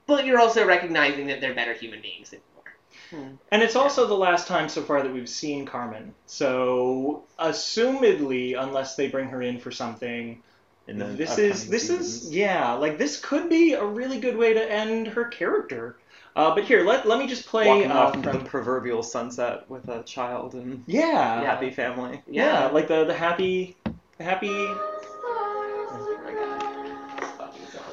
[0.07, 3.23] but you're also recognizing that they're better human beings than you are.
[3.23, 3.35] Hmm.
[3.51, 6.13] And it's also the last time so far that we've seen Carmen.
[6.25, 10.41] So, assumedly, unless they bring her in for something,
[10.87, 14.53] In the this is this is yeah, like this could be a really good way
[14.53, 15.97] to end her character.
[16.36, 19.69] Uh, but here, let let me just play walking uh, off from the proproverbial sunset
[19.69, 22.21] with a child and yeah, happy family.
[22.27, 23.77] yeah, like the the happy
[24.17, 24.49] the happy.
[24.49, 27.83] my god this fucking song.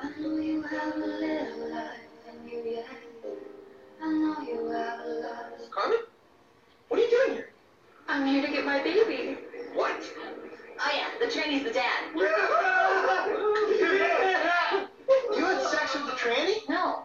[0.00, 1.90] I know you have a little life
[2.28, 2.86] in you yet.
[4.02, 5.70] I know you have a lot.
[5.70, 5.98] Carmen?
[6.88, 7.50] What are you doing here?
[8.08, 9.38] I'm here to get my baby.
[9.74, 10.02] What?
[10.80, 12.14] Oh yeah, the tranny's the dad.
[15.36, 16.56] You had sex with the tranny?
[16.68, 17.04] No,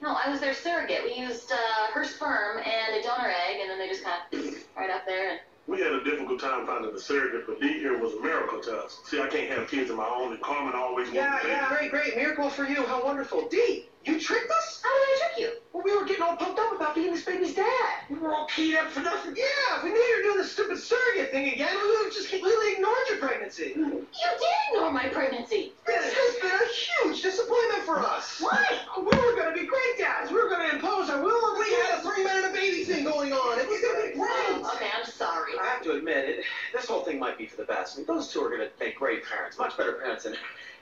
[0.00, 1.02] no, I was their surrogate.
[1.04, 4.54] We used uh, her sperm and a donor egg, and then they just kind of
[4.76, 5.30] right up there.
[5.30, 8.60] And We had a difficult time finding the surrogate, but Dee here was a miracle
[8.60, 9.00] to us.
[9.04, 11.90] See, I can't have kids of my own, and Carmen always Yeah, wanted yeah, great,
[11.90, 12.16] great.
[12.16, 12.84] Miracle for you.
[12.86, 13.48] How wonderful.
[13.48, 14.74] Dee, you tricked us?
[14.84, 15.60] how did I trick you?
[15.72, 18.04] Well, we were getting all pumped up about being this baby's dad.
[18.10, 19.34] We were all keyed up for nothing.
[19.34, 22.12] Yeah, if we knew you were doing this stupid surrogate thing again, we would have
[22.12, 23.72] just completely ignored your pregnancy.
[23.74, 25.72] You did ignore my pregnancy.
[25.86, 28.40] This has been a huge disappointment for us.
[28.40, 28.62] Why?
[28.98, 30.30] We were going to be great dads.
[30.30, 32.52] We were going to impose our will, and we had a three men and a
[32.52, 33.58] baby thing going on.
[33.58, 34.28] It was going to be great.
[34.28, 35.52] Oh, okay, I'm sorry.
[35.60, 36.44] I have to admit, it,
[36.74, 37.96] this whole thing might be for the best.
[37.96, 40.36] I mean, those two are going to make great parents, much better parents than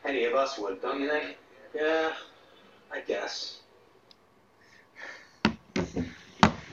[0.04, 1.36] any of us would, don't you think?
[1.74, 2.12] Yeah,
[2.92, 3.58] I guess.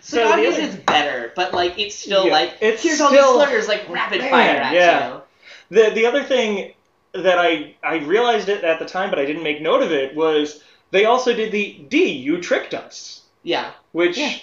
[0.02, 3.10] so, the obviously other- it's better but like it's still Yeah, like it's here's all
[3.10, 5.14] still- these slurs like rapid Man, fire at yeah.
[5.16, 5.22] you
[5.70, 6.74] The the other thing
[7.14, 10.16] that I I realized it at the time, but I didn't make note of it
[10.16, 12.12] was they also did the Dee.
[12.12, 14.18] You tricked us, yeah which.
[14.18, 14.34] Yeah.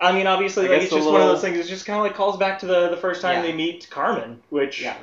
[0.00, 1.58] I mean, obviously, I like guess it's a just one of little- those things.
[1.58, 3.42] It just kind of like calls back to the the first time Yeah.
[3.42, 4.96] they meet Carmen, which yeah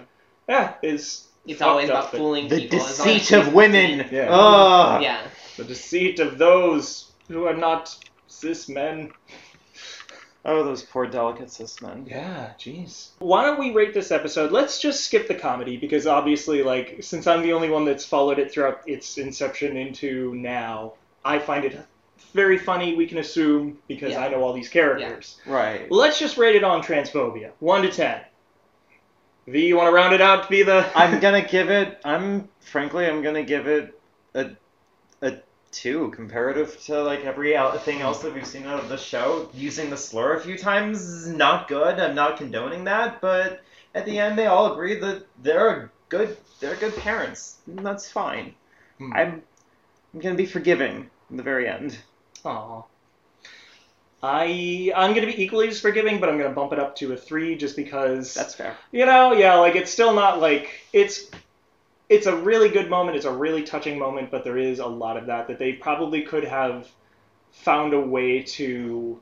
[0.49, 3.53] yeah is it's fucked always up, about but- fooling The people as long deceit of
[3.53, 3.97] women.
[3.99, 4.11] deceit.
[4.13, 4.27] Yeah.
[4.29, 5.01] Ugh.
[5.03, 5.21] yeah
[5.59, 7.95] the deceit of those who are not
[8.27, 9.11] cis men.
[10.45, 12.05] Oh, those poor delicate cis men.
[12.09, 13.09] Yeah, jeez.
[13.19, 14.51] Why don't we rate this episode?
[14.53, 18.39] Let's just skip the comedy because obviously, like, since I'm the only one that's followed
[18.39, 20.93] it throughout its inception into now,
[21.25, 21.77] I find it
[22.33, 22.95] very funny.
[22.95, 24.23] We can assume because Yeah.
[24.23, 25.41] I know all these characters.
[25.45, 25.91] Right.
[25.91, 28.21] Let's just rate it on transphobia, one to ten.
[29.45, 30.89] V, you want to round it out to be the?
[30.95, 31.99] I'm gonna give it.
[32.05, 33.99] I'm frankly, I'm gonna give it
[34.35, 34.51] a
[35.21, 35.37] a
[35.71, 39.49] two comparative to like every out- thing else that we've seen out of the show.
[39.53, 41.99] Using the slur a few times is not good.
[41.99, 43.61] I'm not condoning that, but
[43.95, 46.37] at the end, they all agree that they're good.
[46.59, 47.57] They're good parents.
[47.67, 48.53] And that's fine.
[48.97, 49.13] Hmm.
[49.13, 49.43] I'm
[50.13, 51.97] I'm gonna be forgiving in the very end.
[52.45, 52.83] Aw.
[54.21, 57.17] I I'm gonna be equally as forgiving, but I'm gonna bump it up to a
[57.17, 58.75] three just because That's fair.
[58.91, 61.29] you know, yeah, like it's still not like it's
[62.09, 65.15] it's a really good moment, it's a really touching moment, but there is a lot
[65.15, 66.87] of that that they probably could have
[67.51, 69.19] found a way to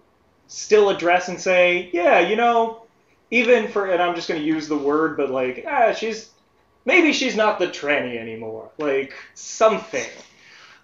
[0.47, 2.83] still address and say, yeah, you know,
[3.29, 6.31] even for and I'm just gonna use the word, but like, ah, she's
[6.85, 8.71] maybe she's not the tranny anymore.
[8.77, 10.09] Like something.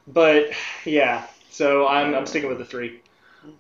[0.06, 0.52] But
[0.84, 3.00] yeah, so I'm I'm sticking with the three.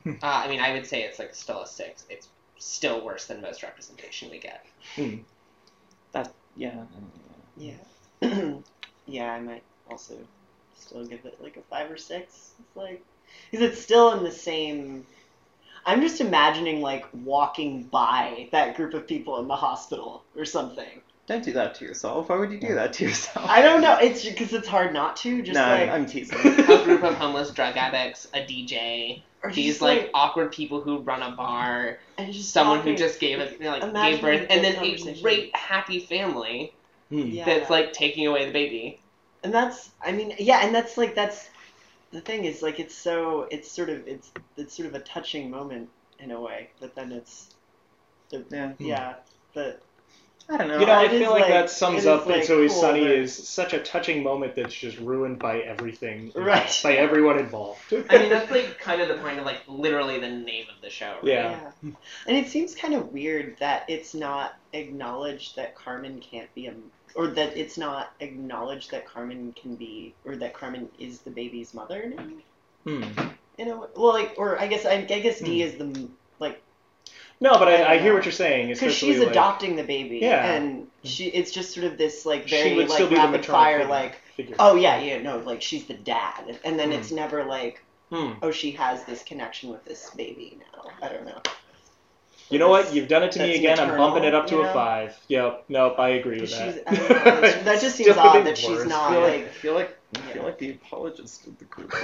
[0.05, 2.05] Uh, I mean, I would say it's like still a six.
[2.09, 2.27] It's
[2.57, 4.65] still worse than most representation we get.
[6.13, 6.83] That, yeah.
[7.57, 7.73] Yeah.
[9.05, 10.17] yeah, I might also
[10.77, 12.51] still give it like a five or six.
[12.59, 13.03] It's like,
[13.51, 15.05] because it's still in the same.
[15.85, 21.01] I'm just imagining like walking by that group of people in the hospital or something.
[21.25, 22.27] Don't do that to yourself.
[22.27, 23.49] Why would you do that to yourself?
[23.49, 23.97] I don't know.
[24.01, 25.41] It's because it's hard not to.
[25.41, 26.37] Just no, like I'm teasing.
[26.43, 30.99] A group of homeless drug addicts, a DJ, or these just, like, awkward people who
[30.99, 32.91] run a bar, and just someone talking.
[32.93, 35.99] who just gave a, you know, like Imagine gave birth, and then a great happy
[35.99, 36.73] family
[37.13, 37.27] Hmm.
[37.27, 37.45] yeah.
[37.45, 38.99] that's like taking away the baby.
[39.43, 41.49] and that's I mean yeah, and that's like that's
[42.11, 45.51] the thing is like it's so it's sort of it's it's sort of a touching
[45.51, 45.89] moment
[46.19, 47.53] in a way, but then it's
[48.29, 48.73] the Yeah.
[48.79, 49.15] yeah
[49.53, 49.77] the
[50.49, 50.79] I don't know.
[50.79, 52.49] You know, I it is feel like, like- that sums it up is, like, It's
[52.49, 56.31] Always cool Sunny is such a touching moment that's just ruined by everything.
[56.35, 56.79] Right.
[56.83, 57.79] By everyone involved.
[58.09, 60.89] I mean, that's like kind of the point of like literally the name of the
[60.89, 61.15] show.
[61.23, 61.31] Right?
[61.31, 61.71] Yeah.
[61.81, 66.73] And it seems kind of weird that it's not acknowledged that Carmen can't be a
[67.15, 71.73] or that it's not acknowledged that Carmen can be or that Carmen is the baby's
[71.73, 72.23] mother now.
[72.85, 73.03] Hmm.
[73.57, 75.67] You know, well, like, or I guess I, I guess D Hmm.
[75.67, 76.09] is the like
[77.43, 78.69] No, but I I, I hear what you're saying.
[78.69, 80.53] because she's like, adopting the baby, Yeah.
[80.53, 83.31] and she it's just sort of this like she very would like still be rapid
[83.41, 84.55] maternal fire figure- like figure.
[84.59, 86.97] oh yeah yeah no like she's the dad, and then Hmm.
[86.97, 88.33] it's never like Hmm.
[88.41, 90.89] oh she has this connection with this baby now.
[91.01, 91.41] I don't know.
[92.49, 92.93] You know what?
[92.93, 93.79] You've done it to me That's again.
[93.79, 95.17] I'm bumping it up to you a five.
[95.27, 95.65] Yep.
[95.69, 95.95] Nope.
[95.97, 96.83] I agree with that.
[96.85, 98.85] I know, that just seems Still odd that she's worse.
[98.85, 100.33] I not feel like, I like feel like I Yeah.
[100.33, 101.91] feel like the apologist of the group.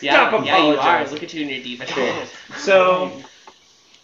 [0.00, 1.06] Yeah, Stop yeah, you are.
[1.08, 2.14] Look at you in your diva Cool.
[2.56, 3.12] So,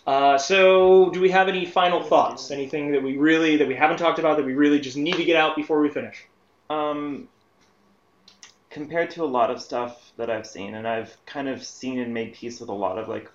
[0.09, 2.51] uh, so do we have any final thoughts?
[2.51, 5.25] Anything that we really that we haven't talked about that we really just need to
[5.25, 6.25] get out before we finish?
[6.71, 7.29] Um,
[8.71, 12.15] compared to a lot of stuff that I've seen, and I've kind of seen and
[12.15, 13.31] made peace with a lot of like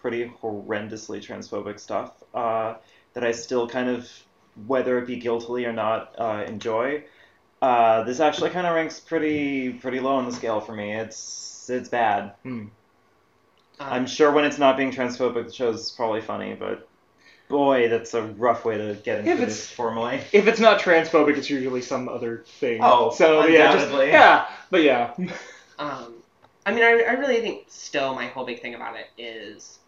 [0.00, 2.76] pretty horrendously transphobic stuff uh,
[3.12, 4.10] that I still kind of,
[4.66, 7.04] whether it be guiltily or not, uh, enjoy.
[7.60, 10.94] Uh, this actually kind of ranks pretty pretty low on the scale for me.
[10.94, 12.32] It's it's bad.
[13.84, 16.88] Um, I'm sure when it's not being transphobic, the show's probably funny, but
[17.48, 20.22] boy, that's a rough way to get into If it's- this formally.
[20.32, 22.80] If it's not transphobic, it's usually some other thing.
[22.82, 25.14] Oh, so yeah, just, yeah, but yeah.
[25.76, 26.14] Um,
[26.64, 29.80] I mean, I, I really think still my whole big thing about it is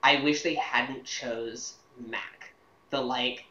[0.00, 1.74] I wish they hadn't chose
[2.08, 2.54] Mac,
[2.90, 3.44] the like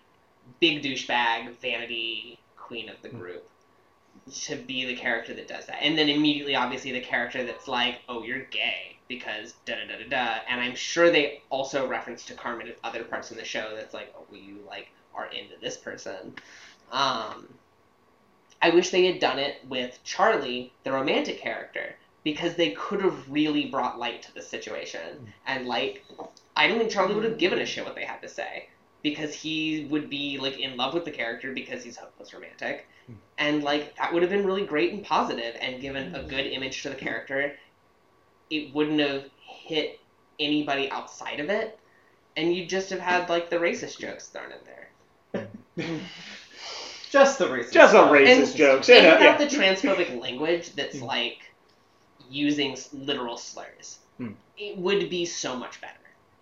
[0.62, 3.50] big douchebag vanity queen of the group,
[4.44, 8.00] to be the character that does that, and then immediately, obviously, the character that's like,
[8.08, 12.24] oh, you're gay because da da da da da, and I'm sure they also reference
[12.28, 15.26] to Carmen at other parts in the show that's like, oh, well, you like are
[15.26, 16.34] into this person.
[16.94, 17.54] Um,
[18.62, 23.30] I wish they had done it with Charlie, the romantic character, because they could have
[23.30, 25.28] really brought light to the situation.
[25.46, 26.06] And like,
[26.56, 28.70] I don't think Charlie would have given a shit what they had to say,
[29.04, 32.88] because he would be like in love with the character because he's hopeless romantic,
[33.38, 36.82] and like that would have been really great and positive and given a good image
[36.84, 37.58] to the character.
[38.52, 40.00] It wouldn't have hit
[40.40, 41.80] anybody outside of it,
[42.38, 45.48] and you'd just have had like the racist jokes thrown in there.
[47.10, 47.72] Just the racist.
[47.74, 48.90] Just the racist And- jokes.
[48.90, 49.46] And Yeah, without yeah.
[49.48, 51.40] the transphobic language that's like
[52.30, 54.32] using literal slurs, Hmm.
[54.58, 55.94] it would be so much better.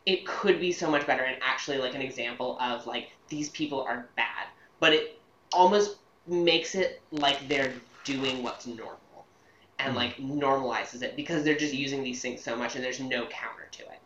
[0.05, 3.81] It could be so much better and actually like an example of like these people
[3.81, 4.47] are bad,
[4.79, 5.19] but it
[5.51, 5.97] almost
[6.27, 8.99] makes it like they're doing what's normal
[9.79, 9.95] and Hmm.
[9.95, 13.67] like normalizes it because they're just using these things so much and there's no counter
[13.71, 14.01] to it.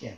[0.00, 0.14] Yeah,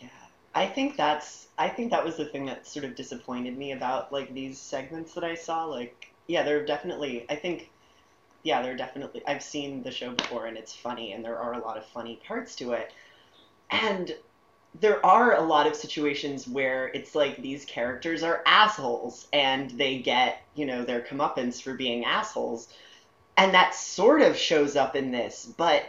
[0.00, 0.08] Yeah.
[0.54, 1.48] I think that's.
[1.58, 5.14] I think that was the thing that sort of disappointed me about like these segments
[5.14, 5.64] that I saw.
[5.64, 7.24] Like, yeah, they're definitely.
[7.30, 7.70] I think,
[8.44, 9.22] yeah, they're definitely.
[9.26, 12.20] I've seen the show before, and it's funny, and there are a lot of funny
[12.26, 12.92] parts to it,
[13.70, 14.12] and
[14.80, 20.00] there are a lot of situations where it's like these characters are assholes, and they
[20.00, 22.68] get you know their comeuppance for being assholes,
[23.42, 25.84] and that sort of shows up in this, but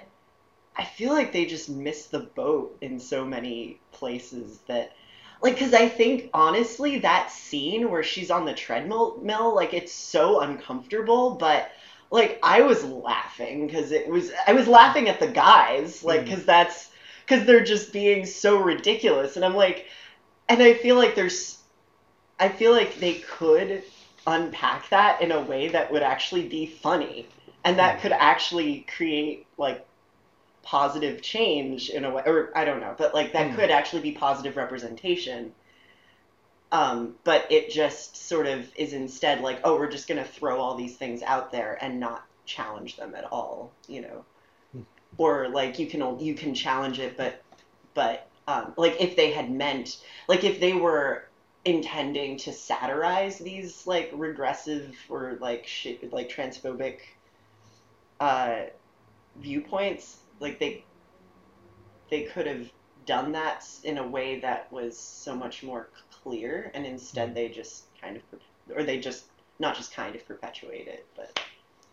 [0.75, 4.91] I feel like they just missed the boat in so many places that
[5.41, 9.93] like cuz I think honestly that scene where she's on the treadmill mill like it's
[9.93, 11.69] so uncomfortable but
[12.11, 16.29] like I was laughing cuz it was I was laughing at the guys like Mhm.
[16.29, 16.89] cuz that's
[17.27, 19.85] cuz they're just being so ridiculous and I'm like
[20.49, 21.59] and I feel like there's
[22.39, 23.83] I feel like they could
[24.27, 27.27] unpack that in a way that would actually be funny
[27.63, 29.85] and that could actually create like
[30.63, 33.55] positive change in a way or i don't know but like that Hmm.
[33.55, 35.53] could actually be positive representation
[36.71, 40.59] um, but it just sort of is instead like oh we're just going to throw
[40.59, 44.25] all these things out there and not challenge them at all you know
[44.73, 44.81] Hmm.
[45.17, 47.43] or like you can you can challenge it but
[47.93, 49.97] but um, like if they had meant
[50.27, 51.29] like if they were
[51.65, 56.97] intending to satirize these like regressive or like shit like transphobic
[58.23, 58.65] uh
[59.37, 60.83] viewpoints like they
[62.09, 62.71] they could have
[63.05, 65.89] done that in a way that was so much more
[66.23, 68.23] clear and instead they just kind of
[68.75, 69.25] or they just
[69.59, 71.37] not just kind of perpetuate it but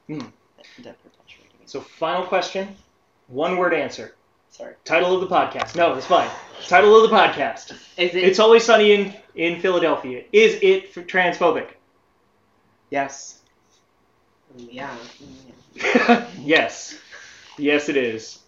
[0.06, 0.20] Hmm.
[0.78, 2.76] end up perpetuating it So final question,
[3.26, 4.14] one word answer.
[4.50, 5.74] sorry Title of the podcast.
[5.74, 6.30] No, it's fine.
[6.68, 7.72] Title of the podcast.
[7.96, 10.24] Is it It's always sunny in in Philadelphia.
[10.32, 11.68] Is it f- transphobic?
[12.90, 13.39] Yes.
[14.56, 14.96] Yeah.
[16.38, 16.98] yes.
[17.58, 18.40] Yes, it is.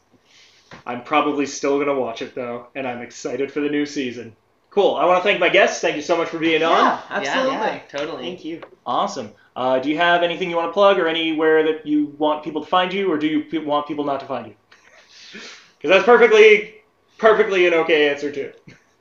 [0.86, 4.34] I'm probably still gonna watch it though, and I'm excited for the new season.
[4.70, 4.96] Cool.
[4.96, 5.82] I want to thank my guests.
[5.82, 6.70] Thank you so much for being on.
[6.70, 7.53] Yeah, absolutely.
[7.53, 8.22] Yeah, totally.
[8.22, 8.62] Thank you.
[8.86, 9.30] Awesome.
[9.55, 12.62] Uh, do you have anything you want to plug or anywhere that you want people
[12.64, 14.55] to find you, or do you pe- want people not to find you?
[15.78, 16.76] Because that's perfectly,
[17.18, 18.53] perfectly an okay answer too.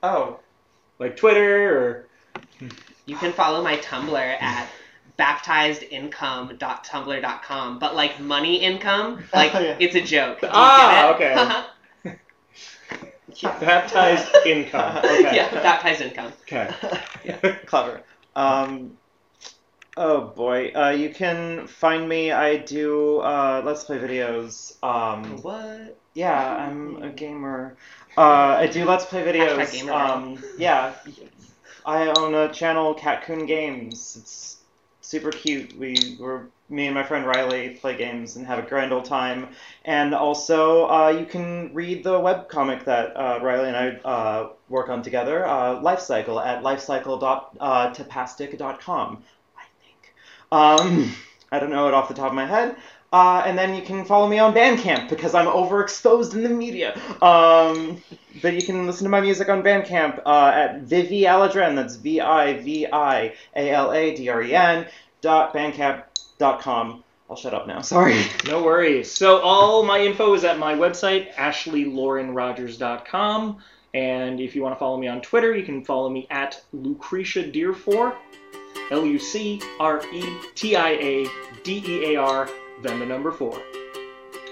[0.01, 0.39] Oh,
[0.97, 2.07] Like Twitter or
[3.05, 4.67] You can follow my Tumblr at
[5.21, 9.77] baptizedincome.tumblr.com, but like money income, like Oh, yeah.
[9.79, 10.41] it's a joke.
[10.41, 11.37] Do you Ah, get
[12.03, 12.19] it?
[13.61, 14.97] baptized income.
[15.03, 15.35] Okay.
[15.35, 16.33] yeah, baptized income.
[16.43, 16.69] Okay.
[17.23, 17.37] yeah.
[17.65, 18.01] clever.
[18.35, 18.97] Um,
[19.97, 22.31] oh boy, uh, you can find me.
[22.31, 24.81] I do uh, let's play videos.
[24.83, 25.97] Um, What?
[26.13, 27.77] yeah, I'm a gamer.
[28.17, 29.71] Uh, I do let's play videos.
[29.71, 29.93] Gamer.
[29.93, 30.93] Um, yeah,
[31.85, 34.17] I own a channel, Catcoon Games.
[34.19, 34.57] It's
[35.11, 35.77] super cute.
[35.77, 39.49] We were me and my friend Riley play games and have a grand old time.
[39.83, 44.87] And also, uh, you can read the webcomic that uh, Riley and I uh, work
[44.87, 49.23] on together, uh, Lifecycle, at lifecycle.tapastic.com,
[49.57, 50.13] I think.
[50.49, 51.13] Um,
[51.51, 52.77] I don't know it off the top of my head.
[53.13, 56.93] Uh, and then you can follow me on Bandcamp because I'm overexposed in the media.
[57.21, 58.01] Um,
[58.41, 61.75] but you can listen to my music on Bandcamp uh, at Vivi Aladren.
[61.75, 64.87] That's V I V I A L A D R E N
[65.19, 66.03] dot bandcamp
[66.37, 67.03] dot com.
[67.29, 67.81] I'll shut up now.
[67.81, 68.23] Sorry.
[68.47, 69.11] No worries.
[69.11, 73.57] So all my info is at my website, ashleylaurenrogers.com.
[73.93, 77.43] And if you want to follow me on Twitter, you can follow me at Lucretia
[77.43, 78.15] Dearfor,
[78.89, 80.23] L U C R E
[80.55, 81.27] T I A
[81.63, 82.49] D E A R,
[82.83, 83.61] then the number four.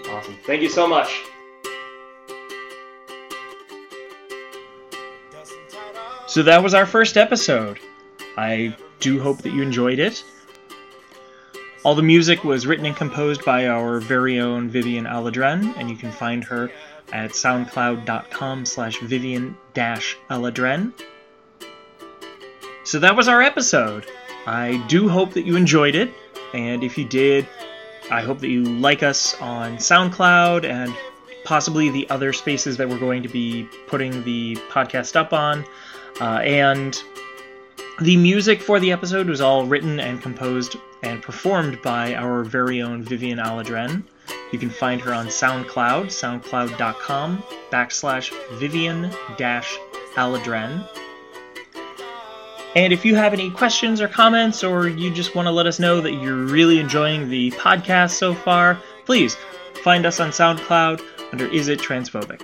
[0.09, 0.37] Awesome.
[0.45, 1.23] Thank you so much.
[6.27, 7.79] So that was our first episode.
[8.37, 10.23] I do hope that you enjoyed it.
[11.83, 15.95] All the music was written and composed by our very own Vivian Aladren, and you
[15.95, 16.69] can find her
[17.11, 20.93] at soundcloud.com slash vivian dash aladren.
[22.83, 24.05] So that was our episode.
[24.45, 26.11] I do hope that you enjoyed it,
[26.53, 27.47] and if you did,
[28.11, 30.93] I hope that you like us on SoundCloud and
[31.45, 35.65] possibly the other spaces that we're going to be putting the podcast up on.
[36.19, 37.01] Uh, and
[38.01, 42.81] the music for the episode was all written and composed and performed by our very
[42.81, 44.03] own Vivian Aladren.
[44.51, 49.77] You can find her on SoundCloud, soundcloud.com backslash Vivian dash
[50.15, 50.87] Aladren.
[52.75, 55.79] And if you have any questions or comments, or you just want to let us
[55.79, 59.35] know that you're really enjoying the podcast so far, please
[59.83, 61.01] find us on SoundCloud
[61.31, 62.43] under Is It Transphobic?